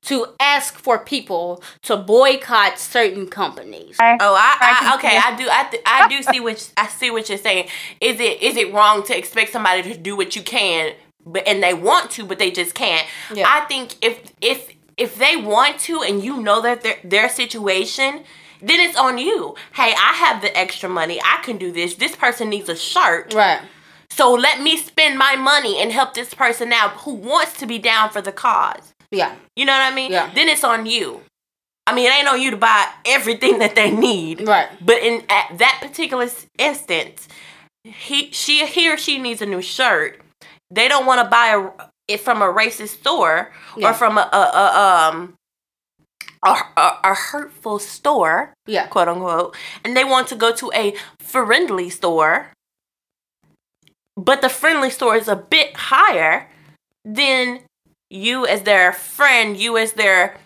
[0.04, 3.96] to ask for people to boycott certain companies?
[4.00, 5.18] Oh, I, I I okay.
[5.24, 5.48] I do.
[5.50, 7.68] I, th- I do see what I see what you're saying.
[8.00, 10.94] Is it is it wrong to expect somebody to do what you can,
[11.26, 13.08] but and they want to, but they just can't?
[13.34, 13.46] Yeah.
[13.48, 18.24] I think if if if they want to, and you know that their their situation,
[18.62, 19.56] then it's on you.
[19.74, 21.20] Hey, I have the extra money.
[21.24, 21.96] I can do this.
[21.96, 23.34] This person needs a shirt.
[23.34, 23.62] Right.
[24.10, 27.80] So let me spend my money and help this person out who wants to be
[27.80, 28.94] down for the cause.
[29.12, 29.36] Yeah.
[29.56, 30.12] You know what I mean?
[30.12, 30.32] Yeah.
[30.34, 31.22] Then it's on you.
[31.88, 34.48] I mean, it ain't on you to buy everything that they need.
[34.48, 34.70] Right.
[34.82, 37.28] But in at that particular instance,
[37.84, 40.22] he she he or she needs a new shirt.
[40.70, 43.90] They don't want to buy a, it from a racist store Yeah.
[43.90, 45.34] or from a, a, a um
[46.46, 48.88] a, a, a hurtful store, Yeah.
[48.88, 52.52] quote unquote, and they want to go to a friendly store.
[54.16, 56.48] But the friendly store is a bit higher
[57.04, 57.62] than
[58.12, 60.38] you as their friend, you as their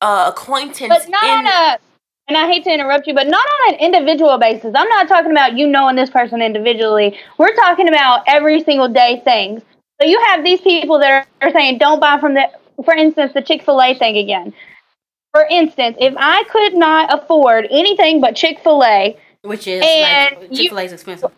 [0.00, 0.88] uh, acquaintance.
[0.88, 1.78] But not in- on a.
[2.28, 4.74] And I hate to interrupt you, but not on an individual basis.
[4.76, 7.18] I'm not talking about you knowing this person individually.
[7.38, 9.62] We're talking about every single day things.
[9.98, 12.50] So you have these people that are, are saying don't buy from the,
[12.84, 14.52] for instance, the Chick Fil A thing again.
[15.32, 20.36] For instance, if I could not afford anything but Chick Fil A, Which is And
[20.38, 21.30] like Chick Fil A is expensive.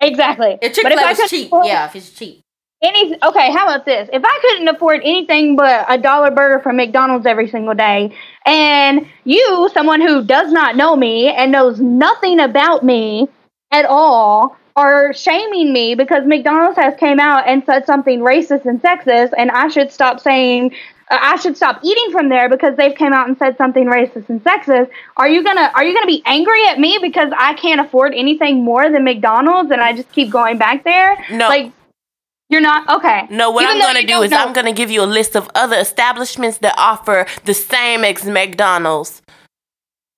[0.00, 0.58] exactly.
[0.60, 2.40] If Chick Fil if A I was cheap, afford yeah, if it's cheap.
[2.84, 3.50] Any okay?
[3.50, 4.10] How about this?
[4.12, 9.06] If I couldn't afford anything but a dollar burger from McDonald's every single day, and
[9.24, 13.26] you, someone who does not know me and knows nothing about me
[13.72, 18.82] at all, are shaming me because McDonald's has came out and said something racist and
[18.82, 20.74] sexist, and I should stop saying.
[21.10, 24.28] uh, I should stop eating from there because they've came out and said something racist
[24.28, 24.90] and sexist.
[25.16, 28.62] Are you gonna Are you gonna be angry at me because I can't afford anything
[28.62, 31.16] more than McDonald's and I just keep going back there?
[31.30, 31.48] No.
[31.48, 31.72] like
[32.54, 33.26] you're not okay.
[33.30, 35.50] No, what Even I'm gonna do is know- I'm gonna give you a list of
[35.54, 39.20] other establishments that offer the same as McDonald's.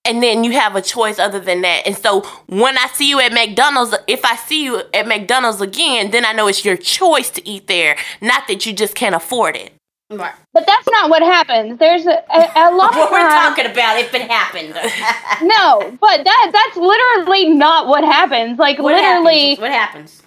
[0.05, 1.85] And then you have a choice other than that.
[1.85, 6.11] And so when I see you at McDonald's, if I see you at McDonald's again,
[6.11, 9.57] then I know it's your choice to eat there, not that you just can't afford
[9.57, 9.73] it.
[10.09, 10.31] Right.
[10.53, 11.77] But that's not what happens.
[11.79, 13.33] There's a, a, a lot What of we're times.
[13.57, 14.73] talking about if it happened.
[15.45, 18.57] No, but that that's literally not what happens.
[18.57, 19.59] Like what literally, happens?
[19.61, 20.23] What happens?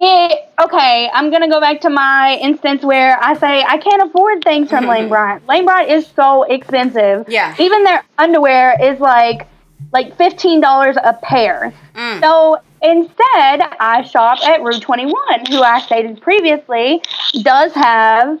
[0.00, 0.50] It.
[0.62, 4.70] Okay, I'm gonna go back to my instance where I say I can't afford things
[4.70, 5.46] from Lane Bryant.
[5.46, 7.26] Lane Bryant is so expensive.
[7.28, 7.54] Yeah.
[7.58, 9.46] Even their underwear is like
[9.92, 11.72] like fifteen dollars a pair.
[11.94, 12.20] Mm.
[12.20, 17.02] So instead, I shop at Rue Twenty One, who I stated previously
[17.42, 18.40] does have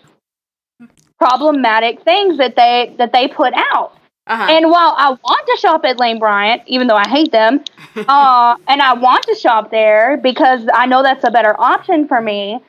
[1.18, 3.96] problematic things that they that they put out.
[4.30, 4.46] Uh-huh.
[4.48, 7.64] And while I want to shop at Lane Bryant, even though I hate them,
[7.96, 12.20] uh, and I want to shop there because I know that's a better option for
[12.20, 12.60] me,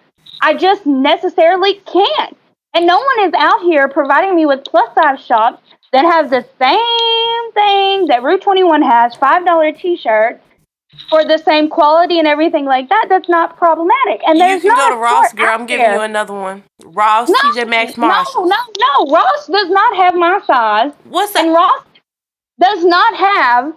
[0.41, 2.35] I just necessarily can't.
[2.73, 6.43] And no one is out here providing me with plus size shops that have the
[6.57, 10.41] same thing that Route 21 has $5 t shirts
[11.09, 13.07] for the same quality and everything like that.
[13.09, 14.21] That's not problematic.
[14.27, 15.49] And there's You can not go to Ross, girl.
[15.49, 15.95] I'm giving there.
[15.95, 16.63] you another one.
[16.83, 18.47] Ross, no, TJ Maxx, Marshall.
[18.47, 19.11] No, no, no.
[19.13, 20.91] Ross does not have my size.
[21.05, 21.53] What's And that?
[21.53, 21.85] Ross
[22.59, 23.73] does not have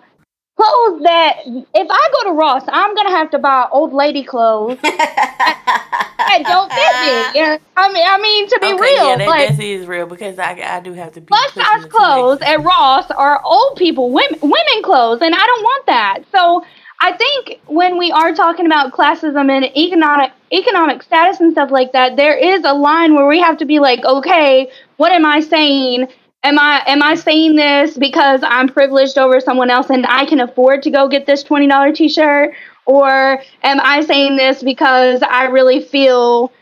[0.56, 4.78] clothes that if I go to Ross, I'm gonna have to buy old lady clothes
[4.82, 7.58] that don't fit me.
[7.76, 10.38] I mean, I mean to be okay, real, yeah, that, like that is real because
[10.38, 14.38] I, I do have to be plus size clothes at Ross are old people, women,
[14.40, 16.18] women clothes, and I don't want that.
[16.30, 16.64] So
[17.00, 21.92] I think when we are talking about classism and economic economic status and stuff like
[21.92, 25.40] that, there is a line where we have to be like, okay, what am I
[25.40, 26.08] saying?
[26.44, 30.40] Am I am I saying this because I'm privileged over someone else and I can
[30.40, 32.54] afford to go get this twenty dollar t shirt?
[32.86, 36.52] Or am I saying this because I really feel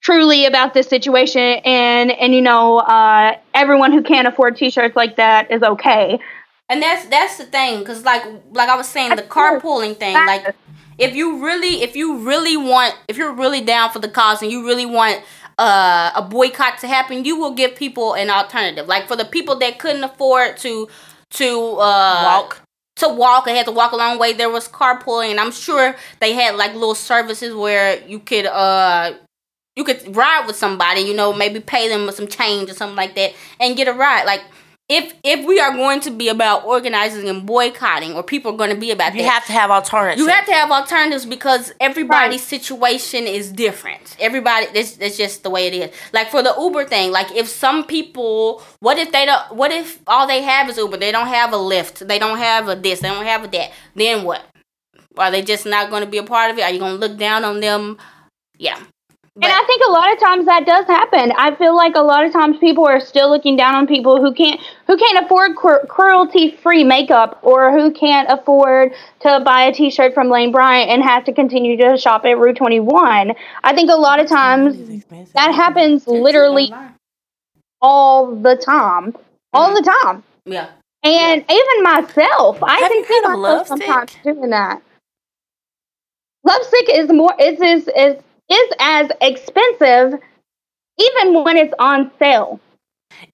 [0.00, 5.16] truly about this situation and and you know uh, everyone who can't afford t-shirts like
[5.16, 6.18] that is okay
[6.68, 10.14] And that's that's the thing, cause like like I was saying, the carpooling thing.
[10.26, 10.54] Like,
[10.98, 14.50] if you really if you really want if you're really down for the cause and
[14.52, 15.22] you really want
[15.58, 18.86] uh, a boycott to happen, you will give people an alternative.
[18.86, 20.88] Like for the people that couldn't afford to
[21.30, 21.46] to
[21.80, 22.62] uh, Walk.
[22.96, 25.96] to walk and had to walk a long way, there was carpooling, and I'm sure
[26.20, 29.14] they had like little services where you could uh
[29.74, 33.14] you could ride with somebody, you know, maybe pay them some change or something like
[33.14, 34.24] that, and get a ride.
[34.24, 34.42] Like
[34.88, 38.70] if if we are going to be about organizing and boycotting, or people are going
[38.70, 40.20] to be about You that, have to have alternatives.
[40.20, 44.16] you have to have alternatives because everybody's situation is different.
[44.18, 45.94] Everybody, that's, that's just the way it is.
[46.12, 50.00] Like for the Uber thing, like if some people, what if they don't, what if
[50.06, 50.96] all they have is Uber?
[50.96, 52.06] They don't have a Lyft.
[52.08, 53.00] They don't have a this.
[53.00, 53.72] They don't have a that.
[53.94, 54.42] Then what?
[55.18, 56.62] Are they just not going to be a part of it?
[56.62, 57.98] Are you going to look down on them?
[58.56, 58.78] Yeah.
[59.42, 61.32] And i think a lot of times that does happen.
[61.36, 64.32] I feel like a lot of times people are still looking down on people who
[64.32, 69.72] can't who can't afford cru- cruelty free makeup or who can't afford to buy a
[69.72, 73.32] t-shirt from lane bryant and have to continue to shop at Rue 21
[73.64, 74.76] i think a lot of times
[75.34, 76.72] that happens literally
[77.80, 79.14] all the time.
[79.52, 80.22] All the time.
[80.44, 80.68] Yeah.
[81.02, 84.82] And even myself, I Have can see myself sometimes doing that.
[86.44, 90.20] Lovesick is more is is is is as expensive,
[90.98, 92.60] even when it's on sale.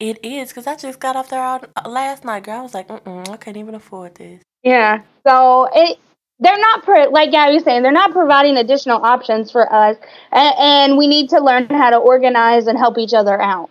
[0.00, 2.60] It is because I just got off there out uh, last night, girl.
[2.60, 4.40] I was like, Mm-mm, I can't even afford this.
[4.62, 5.02] Yeah.
[5.26, 5.98] So it
[6.40, 9.96] they're not pro- like Gabby was saying they're not providing additional options for us,
[10.32, 13.70] and, and we need to learn how to organize and help each other out.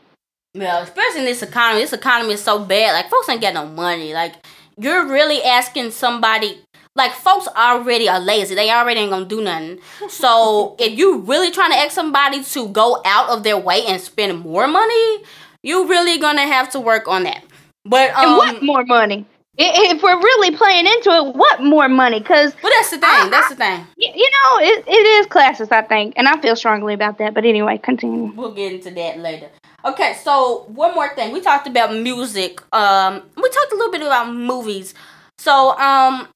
[0.54, 1.82] Yeah, especially in this economy.
[1.82, 2.94] This economy is so bad.
[2.94, 4.14] Like folks ain't got no money.
[4.14, 4.36] Like
[4.78, 6.62] you're really asking somebody.
[6.96, 8.56] Like folks already are lazy.
[8.56, 9.80] They already ain't gonna do nothing.
[10.10, 14.00] So if you really trying to ask somebody to go out of their way and
[14.00, 15.24] spend more money,
[15.64, 17.44] you really gonna have to work on that.
[17.86, 19.26] But um, And what more money?
[19.56, 22.20] if we're really playing into it, what more money?
[22.20, 23.30] Because But that's the thing.
[23.30, 23.86] That's the thing.
[23.98, 27.34] you know, it, it is classes, I think, and I feel strongly about that.
[27.34, 28.32] But anyway, continue.
[28.36, 29.50] We'll get into that later.
[29.86, 31.34] Okay, so one more thing.
[31.34, 32.62] We talked about music.
[32.74, 34.94] Um, we talked a little bit about movies.
[35.38, 36.28] So um,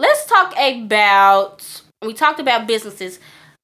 [0.00, 1.82] let's talk about.
[2.02, 3.20] We talked about businesses.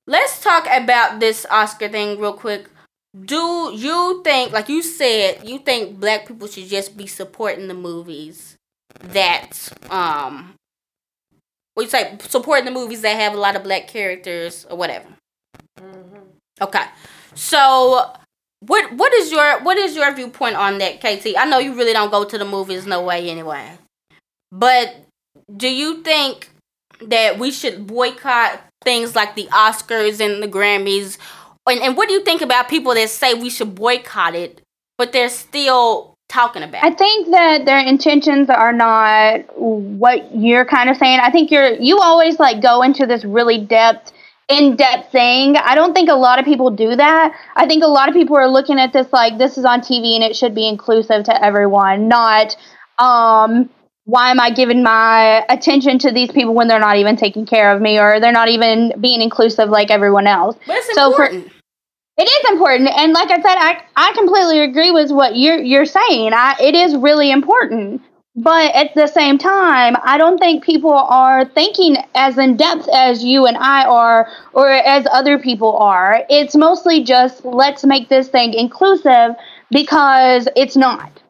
[0.07, 2.69] Let's talk about this Oscar thing real quick.
[3.19, 7.75] Do you think, like you said, you think black people should just be supporting the
[7.75, 8.57] movies
[9.01, 10.55] that um,
[11.75, 15.09] what you say, supporting the movies that have a lot of black characters or whatever?
[16.61, 16.85] Okay,
[17.35, 18.13] so
[18.61, 21.39] what what is your what is your viewpoint on that, KT?
[21.39, 23.79] I know you really don't go to the movies no way anyway.
[24.53, 25.06] But
[25.55, 26.51] do you think
[27.01, 31.19] that we should boycott things like the Oscars and the Grammys?
[31.69, 34.61] And, and what do you think about people that say we should boycott it,
[34.99, 40.91] but they're still talking about I think that their intentions are not what you're kind
[40.91, 41.21] of saying.
[41.23, 44.13] I think you're you always like go into this really depth
[44.49, 45.57] in-depth thing.
[45.57, 47.33] I don't think a lot of people do that.
[47.57, 50.15] I think a lot of people are looking at this like this is on TV
[50.15, 52.57] and it should be inclusive to everyone, not
[52.99, 53.71] um
[54.07, 57.73] why am I giving my attention to these people when they're not even taking care
[57.75, 60.57] of me or they're not even being inclusive like everyone else?
[60.67, 61.53] But it's So for- important.
[62.19, 65.85] It is important, and like I said, I I completely agree with what you're you're
[65.85, 66.33] saying.
[66.33, 68.01] I it is really important,
[68.35, 73.23] but at the same time, I don't think people are thinking as in depth as
[73.23, 76.23] you and I are, or as other people are.
[76.31, 79.37] It's mostly just let's make this thing inclusive
[79.71, 81.21] because it's not,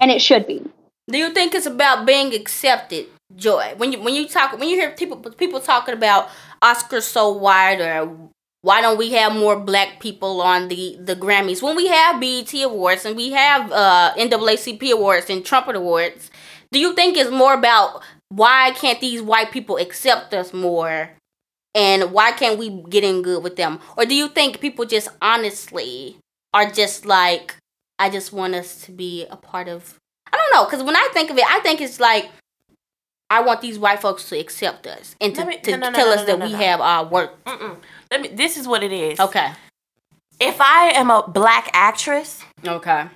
[0.00, 0.64] and it should be.
[1.08, 3.74] Do you think it's about being accepted, Joy?
[3.76, 6.28] When you when you talk when you hear people people talking about
[6.62, 8.30] Oscars So White or
[8.62, 12.52] why don't we have more black people on the the Grammys when we have BET
[12.62, 16.30] awards and we have uh NAACP awards and Trumpet awards?
[16.72, 21.10] Do you think it's more about why can't these white people accept us more?
[21.74, 23.80] And why can't we get in good with them?
[23.96, 26.16] Or do you think people just honestly
[26.52, 27.56] are just like,
[27.98, 29.98] I just want us to be a part of
[30.34, 32.28] I don't know, because when I think of it, I think it's like
[33.30, 36.06] I want these white folks to accept us and to, me- to no, no, tell
[36.08, 37.42] no, us that we have our work.
[37.44, 37.76] Mm-mm.
[38.10, 38.28] Let me.
[38.28, 39.18] This is what it is.
[39.20, 39.52] Okay.
[40.40, 43.06] If I am a black actress Okay.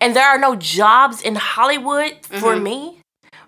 [0.00, 2.62] and there are no jobs in Hollywood for Mhm.
[2.62, 2.98] me,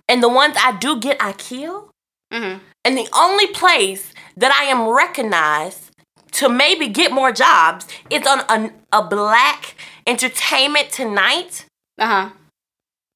[0.08, 1.90] and the ones I do get, I kill.
[2.32, 2.58] Mm-hmm.
[2.84, 5.90] And the only place that I am recognized
[6.32, 11.64] to maybe get more jobs is on a, a black entertainment tonight.
[11.98, 12.30] Uh huh.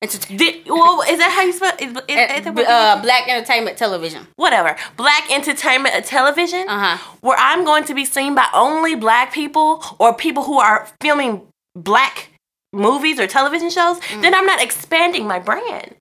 [0.03, 1.73] Di- well, is that how you spell?
[1.79, 4.27] Is, is, is that uh, black entertainment television.
[4.37, 7.15] whatever black entertainment television Uh huh.
[7.21, 11.43] where i'm going to be seen by only black people or people who are filming
[11.77, 12.31] black
[12.73, 15.95] movies or television shows then i'm not expanding my brand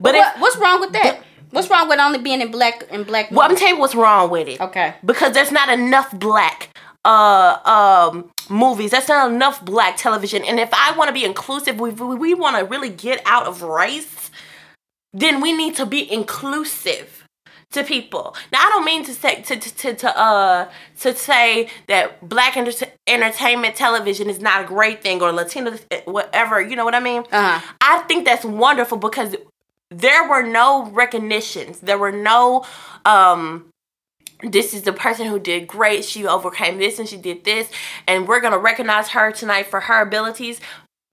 [0.00, 1.20] but But what, what's wrong with that?
[1.50, 3.30] What's wrong with only being in black in black?
[3.30, 4.94] well i'm telling you what's wrong with it okay.
[5.04, 6.70] because there's not enough black
[7.04, 11.80] uh um movies that's not enough black television and if i want to be inclusive
[11.80, 14.30] we, we, want to really get out of race
[15.12, 17.24] then we need to be inclusive
[17.70, 20.68] to people now i don't mean to say to to, to, to uh
[21.00, 26.60] to say that black enter- entertainment television is not a great thing or latino whatever
[26.60, 27.72] you know what i mean Uh huh.
[27.80, 29.34] I think that's wonderful because
[29.90, 31.80] there were no recognitions.
[31.80, 32.64] There were no
[33.04, 33.66] um
[34.42, 36.04] this is the person who did great.
[36.04, 37.70] She overcame this and she did this
[38.06, 40.60] and we're going to recognize her tonight for her abilities.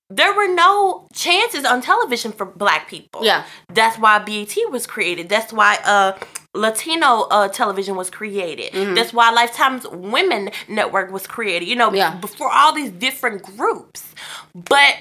[0.09, 3.23] There were no chances on television for black people.
[3.25, 3.45] Yeah.
[3.73, 5.29] That's why BET was created.
[5.29, 6.17] That's why uh
[6.55, 8.73] Latino uh, television was created.
[8.73, 8.93] Mhm.
[8.95, 11.67] That's why Lifetime's Women Network was created.
[11.67, 12.15] You know, Yeah.
[12.17, 14.13] before all these different groups.
[14.53, 14.97] But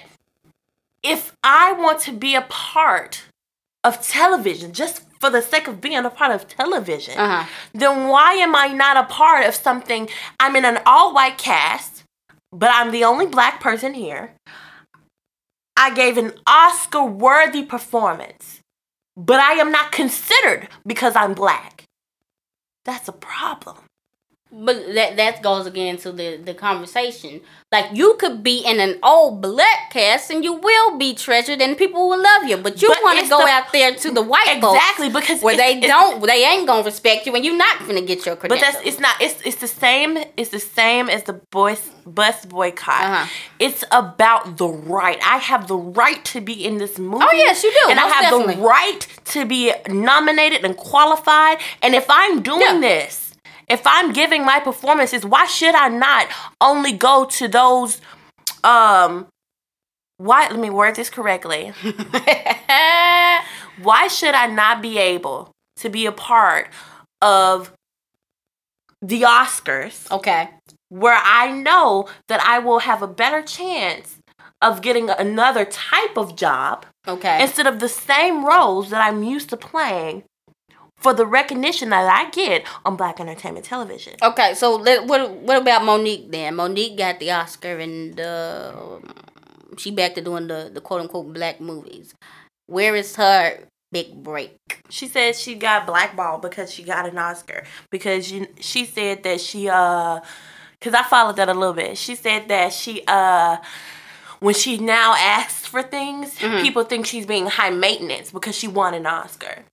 [1.02, 3.24] if I want to be a part
[3.85, 7.44] of television, just for the sake of being a part of television, Uh huh.
[7.72, 10.08] then why am I not a part of something?
[10.40, 12.02] I'm in an all white cast,
[12.50, 14.24] but I'm the only black person here.
[15.76, 18.58] I gave an Oscar worthy performance,
[19.16, 21.85] but I am not considered because I'm black.
[22.85, 23.76] That's a problem.
[24.54, 27.40] But that that goes again to the the conversation.
[27.72, 31.74] Like you could be in an old black cast and you will be treasured and
[31.78, 34.61] people will love you, but you want to go the- out there to the white
[34.61, 38.03] folks Exactly because where they don't, they ain't gonna respect you and you're not gonna
[38.03, 38.55] get your credit.
[38.55, 42.44] But that's it's not it's it's the same it's the same as the boys bus
[42.44, 43.03] boycott.
[43.05, 43.26] Uh-huh.
[43.59, 45.18] It's about the right.
[45.24, 47.24] I have the right to be in this movie.
[47.26, 47.90] Oh, yes, you do.
[47.90, 48.57] And I have definitely.
[48.57, 51.59] the right to be nominated and qualified.
[51.80, 52.78] And if I'm doing Yeah.
[52.80, 53.22] this,
[53.68, 56.28] if I'm giving my performances, why should I not
[56.60, 58.00] only go to those
[58.64, 59.26] um
[60.18, 61.72] why let me word this correctly.
[63.82, 66.68] Why should I not be able to be a part
[67.20, 67.72] of
[69.00, 70.50] the Oscars Okay.
[70.90, 74.18] where I know that I will have a better chance
[74.60, 77.42] of getting another type of job Okay.
[77.42, 80.22] instead of the same roles that I'm used to playing
[81.03, 84.14] for the recognition that I get on Black Entertainment Television.
[84.22, 86.55] Okay, so let, what what about Mo'Nique then?
[86.57, 88.72] Mo'Nique got the Oscar and uh,
[89.78, 92.14] she back to doing the, the quote unquote black movies.
[92.66, 93.59] Where is her
[93.90, 94.57] big break?
[94.88, 99.40] She said she got blackballed because she got an Oscar because she, she said that
[99.40, 100.20] she uh
[100.80, 101.98] cuz I followed that a little bit.
[101.98, 103.57] She said that she uh
[104.40, 106.62] when she now asks for things, Mhm.
[106.62, 109.64] people think she's being high maintenance because she won an Oscar.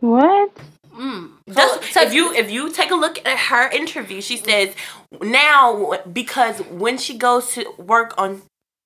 [0.00, 0.50] What?
[0.94, 1.30] Mm.
[1.48, 4.74] So, That's, so if you if you take a look at her interview, she says
[5.20, 8.42] now because when she goes to work on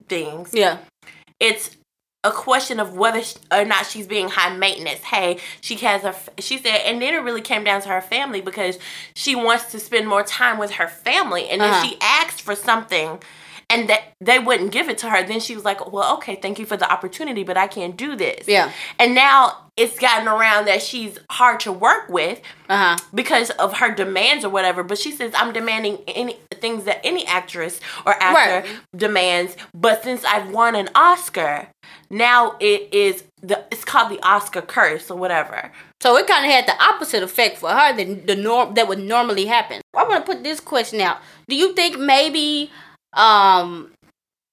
[0.09, 0.79] things, yeah,
[1.39, 1.77] it's
[2.25, 5.01] a question of whether sh or not she's being high maintenance.
[5.05, 8.41] Hey, she has a she said, and then it really came down to her family
[8.41, 8.79] because
[9.15, 11.85] she wants to spend more time with her family, and then Uh-huh.
[11.87, 13.21] she asked for something.
[13.71, 15.23] And that they wouldn't give it to her.
[15.23, 18.16] Then she was like, "Well, okay, thank you for the opportunity, but I can't do
[18.16, 23.05] this." yeah, And now it's gotten around that she's hard to work with, uh huh.
[23.14, 24.83] because of her demands or whatever.
[24.83, 28.81] But she says I'm demanding any things that any actress or actor Right.
[28.95, 29.57] demands.
[29.73, 31.68] But since I've won an Oscar,
[32.11, 35.71] now it is the it's called the Oscar curse or whatever.
[36.03, 38.99] So it kind of had the opposite effect for her than the norm that would
[38.99, 39.81] normally happen.
[39.95, 41.18] I want to put this question out.
[41.49, 42.71] Do you think maybe
[43.13, 43.91] um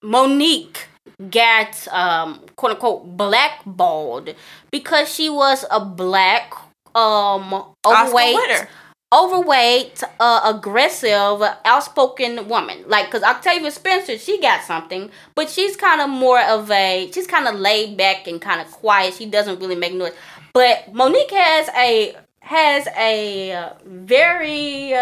[0.03, 0.85] Mo'Nique
[1.29, 4.35] got um quote unquote blackballed
[4.71, 6.53] because she was a black
[6.95, 8.67] um overweight
[9.13, 12.83] overweight, uh, aggressive, outspoken woman.
[12.87, 17.27] Like, cause Octavia Spencer, she got something, but she's kind of more of a, she's
[17.27, 19.13] kind of laid back and kind of quiet.
[19.13, 20.13] She doesn't really make noise.
[20.53, 24.93] But Mo'Nique has a has a uh, very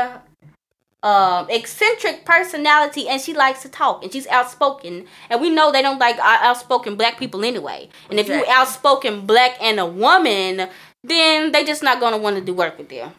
[1.06, 5.06] uh, um, eccentric personality, and she likes to talk, and she's outspoken.
[5.30, 7.90] And we know they don't like outspoken black people anyway.
[8.10, 8.54] And if you Exactly.
[8.54, 10.68] outspoken black and a woman,
[11.04, 13.12] then they just not gonna want to do work with you.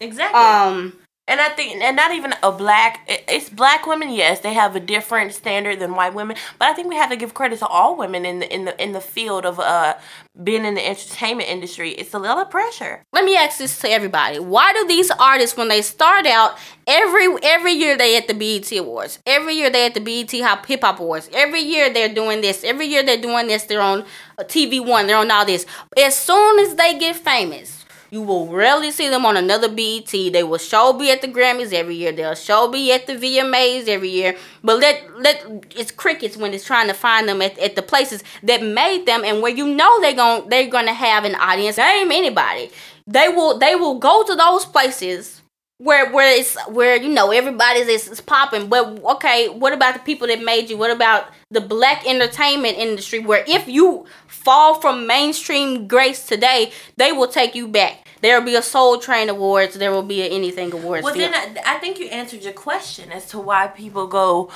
[0.00, 0.40] Exactly.
[0.40, 1.03] Um.
[1.26, 4.10] And I think, and not even a black, it's black women.
[4.10, 6.36] Yes, they have a different standard than white women.
[6.58, 8.82] But I think we have to give credit to all women in the in the
[8.82, 9.94] in the field of uh
[10.42, 11.92] being in the entertainment industry.
[11.92, 13.04] It's a lot of pressure.
[13.14, 17.26] Let me ask this to everybody: Why do these artists, when they start out, every
[17.42, 21.00] every year they at the BET Awards, every year they at the BET Hip Hop
[21.00, 24.04] Awards, every year they're doing this, every year they're doing this, they're on
[24.38, 25.64] uh, TV One, they're on all this.
[25.96, 27.83] As soon as they get famous,
[28.14, 30.08] you will rarely see them on another BET.
[30.12, 32.12] They will show be at the Grammys every year.
[32.12, 34.36] They'll show be at the VMAs every year.
[34.62, 35.44] But let let
[35.76, 39.24] it's crickets when it's trying to find them at, at the places that made them
[39.24, 41.76] and where you know they gon' they're gonna have an audience.
[41.76, 42.70] Name anybody.
[43.08, 45.42] They will they will go to those places
[45.78, 48.68] where where it's where you know everybody's is, is popping.
[48.68, 50.76] But okay, what about the people that made you?
[50.76, 57.10] What about the black entertainment industry where if you fall from mainstream grace today, they
[57.10, 58.03] will take you back.
[58.24, 59.74] There will be a Soul Train Awards.
[59.74, 61.04] There will be a Anything Awards.
[61.04, 64.50] Well, then I, I think you answered your question as to why people go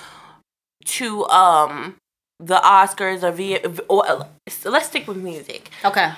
[0.97, 1.97] to um
[2.41, 3.59] the Oscars or V.
[3.91, 5.69] Or, uh, so let's stick with music.
[5.85, 6.13] okay.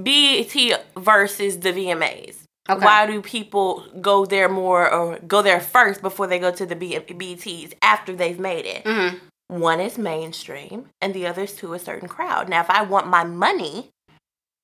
[0.00, 0.54] BET
[0.96, 2.36] versus the VMAs.
[2.70, 2.84] Okay.
[2.84, 6.76] Why do people go there more or go there first before they go to the
[6.76, 8.84] B- BETs after they've made it?
[8.84, 9.18] Mhm.
[9.48, 12.48] One is mainstream and the other is to a certain crowd.
[12.48, 13.90] Now, if I want my money,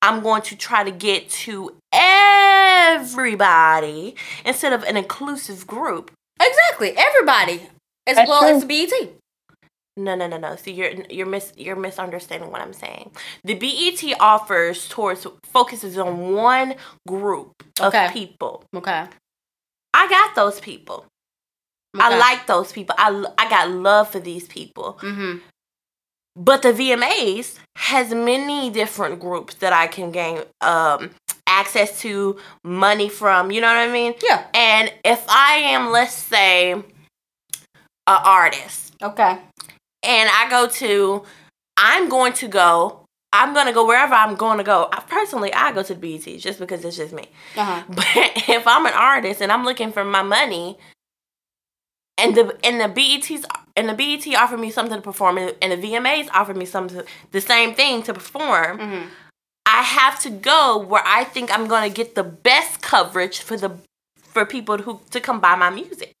[0.01, 6.11] I'm going to try to get to everybody instead of an inclusive group.
[6.41, 6.93] Exactly.
[6.97, 7.61] Everybody,
[8.07, 8.49] as That's well true.
[8.55, 8.91] as the BET.
[9.97, 10.55] No, no, no, no.
[10.55, 13.11] See, you're you're mis you're misunderstanding what I'm saying.
[13.43, 16.75] The BET offers towards focuses on one
[17.07, 18.09] group of Okay.
[18.13, 18.63] people.
[18.75, 19.05] Okay.
[19.93, 21.05] I got those people.
[21.99, 22.95] I like those people.
[22.97, 24.97] I I got love for these people.
[25.01, 25.39] Mm-hmm.
[26.35, 31.11] But the VMAs has many different groups that I can gain um
[31.47, 33.51] access to, money from.
[33.51, 34.13] You know what I mean?
[34.23, 34.45] Yeah.
[34.53, 36.71] And if I am, let's say,
[38.07, 39.37] a artist, Okay.
[40.03, 41.23] and I go to,
[41.77, 42.97] I'm going to go.
[43.33, 44.89] I'm gonna go wherever I'm going to go.
[44.91, 47.25] I, personally, I go to the BET just because it's just me.
[47.57, 47.83] Uh huh.
[47.89, 48.05] But
[48.49, 50.77] if I'm an artist and I'm looking for my money,
[52.17, 53.45] and the and the BET's
[53.75, 57.01] and the BET offered me something to perform, and, and the VMAs offered me something
[57.31, 59.07] the same thing to perform, Mm-hmm.
[59.65, 63.77] I have to go where I think I'm gonna get the best coverage for the
[64.17, 66.13] for people who to come buy my music.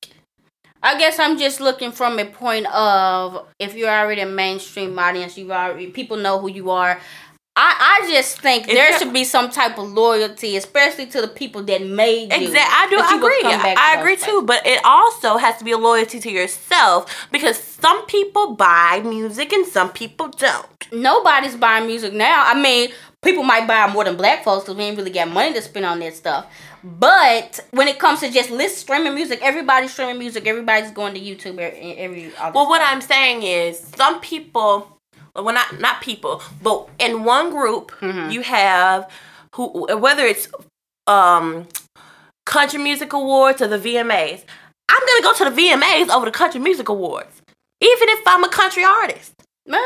[0.83, 5.37] I guess I'm just looking from a point of if you're already a mainstream audience,
[5.37, 6.99] you already people know who you are.
[7.55, 11.27] I, I just think If there should be some type of loyalty, especially to the
[11.27, 12.47] people that made you.
[12.47, 12.59] Exactly.
[12.59, 12.97] I do.
[12.97, 13.41] I agree.
[13.41, 14.25] to I agree places.
[14.25, 14.41] too.
[14.43, 19.51] But it also has to be a loyalty to yourself because some people buy music
[19.51, 20.65] and some people don't.
[20.93, 22.43] Nobody's buying music now.
[22.45, 22.91] I mean,
[23.21, 25.85] people might buy more than black folks because we ain't really got money to spend
[25.85, 26.45] on that stuff.
[26.83, 30.47] But when it comes to just list streaming music, everybody's streaming music.
[30.47, 31.59] Everybody's going to YouTube.
[31.59, 32.81] Every, every Well, what.
[32.81, 34.97] I'm saying is some people,
[35.35, 38.31] well, not not people, but in one group Mhm.
[38.31, 39.09] you have
[39.55, 40.47] who whether it's
[41.07, 41.67] um
[42.45, 44.43] country music awards or the VMAs.
[44.89, 47.41] I'm gonna go to the VMAs over the country music awards,
[47.79, 49.33] even if I'm a country artist.
[49.71, 49.77] Uh,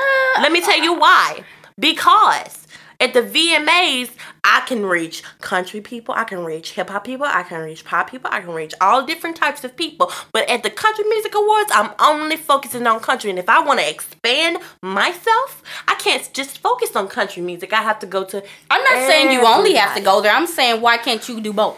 [0.41, 1.43] Let me tell you why.
[1.79, 2.64] Because
[2.99, 4.11] at the VMAs,
[4.43, 8.09] I can reach country people, I can reach hip hop people, I can reach pop
[8.09, 10.11] people, I can reach all different types of people.
[10.31, 13.29] But at the Country Music Awards, I'm only focusing on country.
[13.29, 17.73] And if I want to expand myself, I can't just focus on country music.
[17.73, 18.43] I have to go to.
[18.69, 20.33] I'm not saying you only have to go there.
[20.33, 21.77] I'm saying why can't you do both?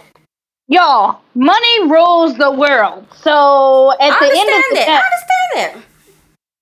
[0.70, 3.08] Y'all, money rules the world.
[3.16, 5.97] So at I the end of the day, I understand that.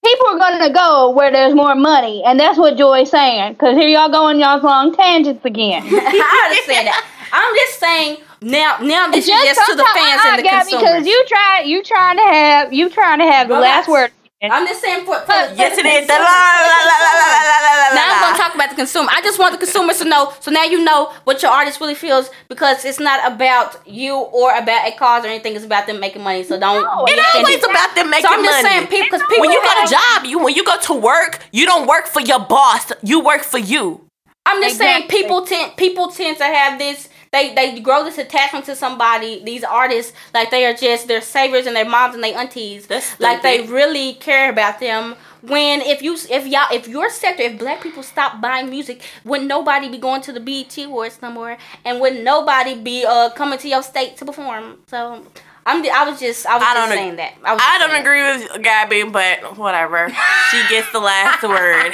[0.06, 3.56] People are gonna go where there's more money, and that's what Joy's saying.
[3.56, 5.84] Cause here y'all going y'all's long tangents again.
[5.86, 7.06] I understand that.
[7.32, 8.78] I'm just saying now.
[8.82, 11.08] Now this is just to the fans uh-uh, and the Gabby, consumers.
[11.08, 14.12] you try, you trying to have, you trying to have the last word.
[14.44, 16.08] I'm just saying for, for, for Yes, it is.
[16.08, 19.10] La, la, la, Now I'm gonna talk about the consumer.
[19.12, 20.34] I just want the consumers to know.
[20.40, 24.56] So now you know what your artist really feels because it's not about you or
[24.56, 25.56] about a cause or anything.
[25.56, 26.44] It's about them making money.
[26.44, 26.84] So don't.
[26.84, 28.70] No, It always about them making So I'm just money.
[28.70, 31.40] saying, people, because people when you got a job, you when you go to work,
[31.52, 32.92] you don't work for your boss.
[33.02, 34.02] You work for you.
[34.46, 38.66] I'm just saying people tend people tend to have this they they grow this attachment
[38.66, 42.38] to somebody these artists like they are just their saviors and their moms and their
[42.38, 42.88] aunties.
[42.88, 45.16] That's like they really care about them.
[45.42, 49.44] When if you if y'all if your sector if black people stop buying music would
[49.44, 51.58] nobody be going to the BET Awards no more?
[51.84, 54.80] And would nobody be uh coming to your state to perform?
[54.88, 55.24] So
[55.66, 57.34] I'm I was just I was I just don't ag- saying that.
[57.44, 58.24] I, I don't saying agree
[58.54, 60.10] with Gabby, but whatever.
[60.52, 61.92] She gets the last word.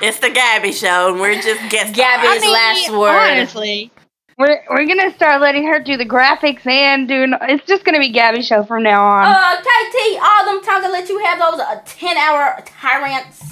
[0.00, 1.94] It's the Gabby show, and we're just guessing.
[1.94, 3.38] Gabby's last word.
[3.38, 3.90] Honestly,
[4.38, 7.34] We're we're gonna start letting her do the graphics and doing.
[7.42, 9.24] It's just gonna be Gabby's show from now on.
[9.26, 13.42] Uh, KT, all them times I let you have those uh, 10 hour tyrants.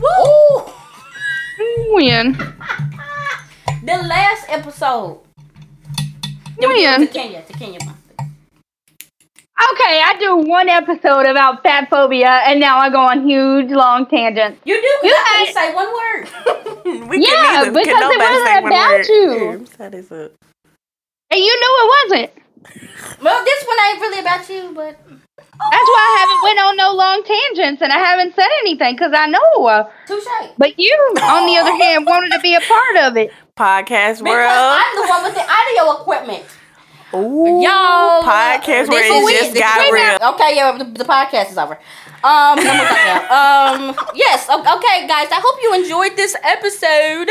[0.00, 0.72] Woo!
[1.94, 2.34] When?
[3.84, 5.20] The last episode.
[6.58, 7.00] When?
[7.00, 7.78] to Kenya, to Kenya.
[9.58, 14.06] Okay, I do one episode about fat phobia, and now I go on huge long
[14.06, 14.60] tangents.
[14.64, 17.08] You do, You because I had- say one word.
[17.08, 17.72] we Yeah, can neither.
[17.72, 19.06] because can it wasn't say about word.
[19.08, 19.50] you.
[19.60, 20.30] Yeah, set this up.
[21.30, 22.30] And you knew it wasn't.
[23.22, 24.96] Well, this one ain't really about you, but.
[25.60, 29.12] That's why I haven't went on no long tangents, and I haven't said anything because
[29.12, 29.66] I know.
[29.66, 30.24] Uh, Touche.
[30.56, 33.32] but you, on the other hand, wanted to be a part of it.
[33.56, 34.38] Podcast world.
[34.38, 34.78] Because world.
[34.78, 36.44] I'm the one with the audio equipment.
[37.14, 37.68] Ooh, Yo,
[38.22, 40.02] podcast this where is it just This got is real.
[40.02, 40.20] weird.
[40.22, 41.78] Okay, yeah, the, the podcast is over.
[42.22, 43.88] Um, no more talking now.
[43.88, 44.48] um, yes.
[44.50, 45.28] Okay, guys.
[45.30, 47.30] I hope you enjoyed this episode.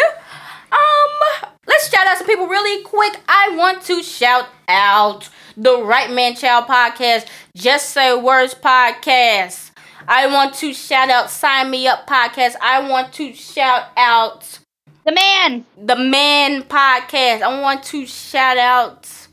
[0.72, 3.20] Um, let's shout out some people really quick.
[3.28, 9.72] I want to shout out the Right Man Child podcast, Just Say Words podcast.
[10.08, 12.56] I want to shout out Sign Me Up podcast.
[12.62, 14.60] I want to shout out
[15.06, 15.66] The man.
[15.78, 17.42] the man podcast.
[17.42, 19.27] I want to shout out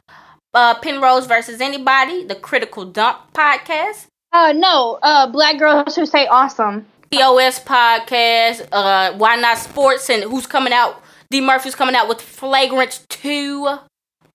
[0.55, 4.99] uh, Penrose versus Anybody, the Critical Dump podcast, Uh, no.
[5.03, 6.87] Uh, black girls who say awesome.
[7.11, 11.01] POS podcast, uh, Why Not Sports, and who's coming out?
[11.31, 13.79] D Murphy's coming out with Flagrant 2.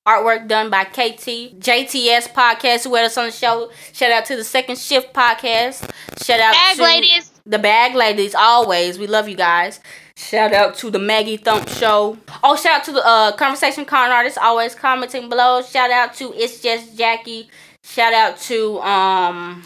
[0.07, 1.59] Artwork done by KT.
[1.59, 3.69] JTS podcast, who had us on the show.
[3.93, 5.89] Shout out to the Second Shift podcast.
[6.23, 7.31] Shout out to bag to ladies.
[7.45, 9.79] the bag ladies always we love you guys
[10.19, 12.17] shout out to the maggie thump show.
[12.43, 15.61] Oh shout out to the uh conversation con artists always commenting below.
[15.61, 17.49] Shout out to it's just jackie.
[17.83, 19.63] Shout out to um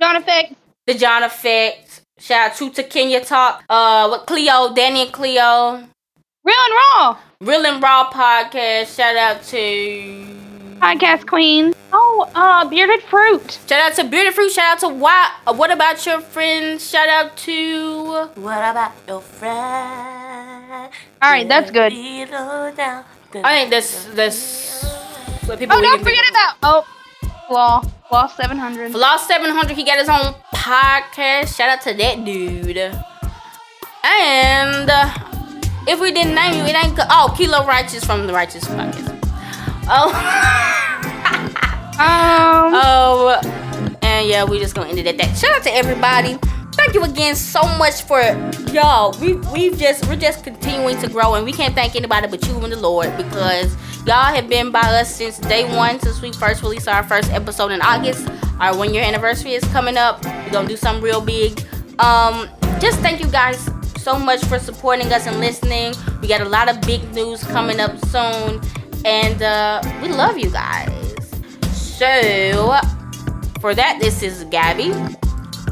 [0.00, 0.54] John Effect.
[0.86, 3.64] the john effect shout out to to kenya talk.
[3.70, 5.88] Uh with cleo danny and cleo.
[6.44, 7.18] Real and raw.
[7.40, 8.94] real and raw podcast.
[8.94, 10.43] Shout out to
[10.84, 11.72] Podcast queen.
[11.94, 13.58] Oh, uh, bearded fruit.
[13.66, 14.52] Shout out to Bearded Fruit.
[14.52, 16.86] Shout out to Why, uh, What About Your Friends.
[16.86, 20.90] Shout out to What about your friend?
[21.22, 21.90] All right, that's good.
[21.90, 24.84] I think this this
[25.46, 26.54] what people Oh, we don't forget about.
[26.62, 26.86] Oh,
[27.48, 27.80] Flaw.
[28.10, 28.86] Flaw 700.
[28.88, 28.94] of.
[28.94, 29.74] Lost 700.
[29.78, 31.56] He got his own podcast.
[31.56, 32.76] Shout out to that dude.
[34.04, 35.14] And uh,
[35.88, 36.94] if we didn't name you, it ain't.
[36.94, 39.23] co- Oh, Kilo Righteous from the Righteous Podcast.
[39.86, 40.10] Oh,
[41.96, 45.36] Um, oh, and yeah, we just gonna end it at that.
[45.36, 46.34] Shout out to everybody.
[46.34, 48.20] Thank thank you again so much for
[48.72, 49.18] y'all.
[49.20, 52.56] We we've just we're just continuing to grow, and we can't thank anybody but you
[52.58, 53.74] and the Lord because
[54.06, 57.70] y'all have been by us since day one, since we first released our first episode
[57.70, 58.28] in August.
[58.60, 60.24] Our one year anniversary is coming up.
[60.24, 61.64] We're gonna do something real big.
[62.00, 62.48] Um,
[62.80, 65.94] just thank you guys so much for supporting us and listening.
[66.20, 68.60] We got a lot of big news coming up soon,
[69.04, 70.90] and uh, we love you guys.
[71.72, 72.78] So,
[73.60, 74.92] for that, this is Gabby,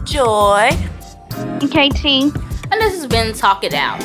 [0.05, 0.70] Joy.
[1.37, 2.05] And KT.
[2.05, 4.01] and this has been Talk It Out.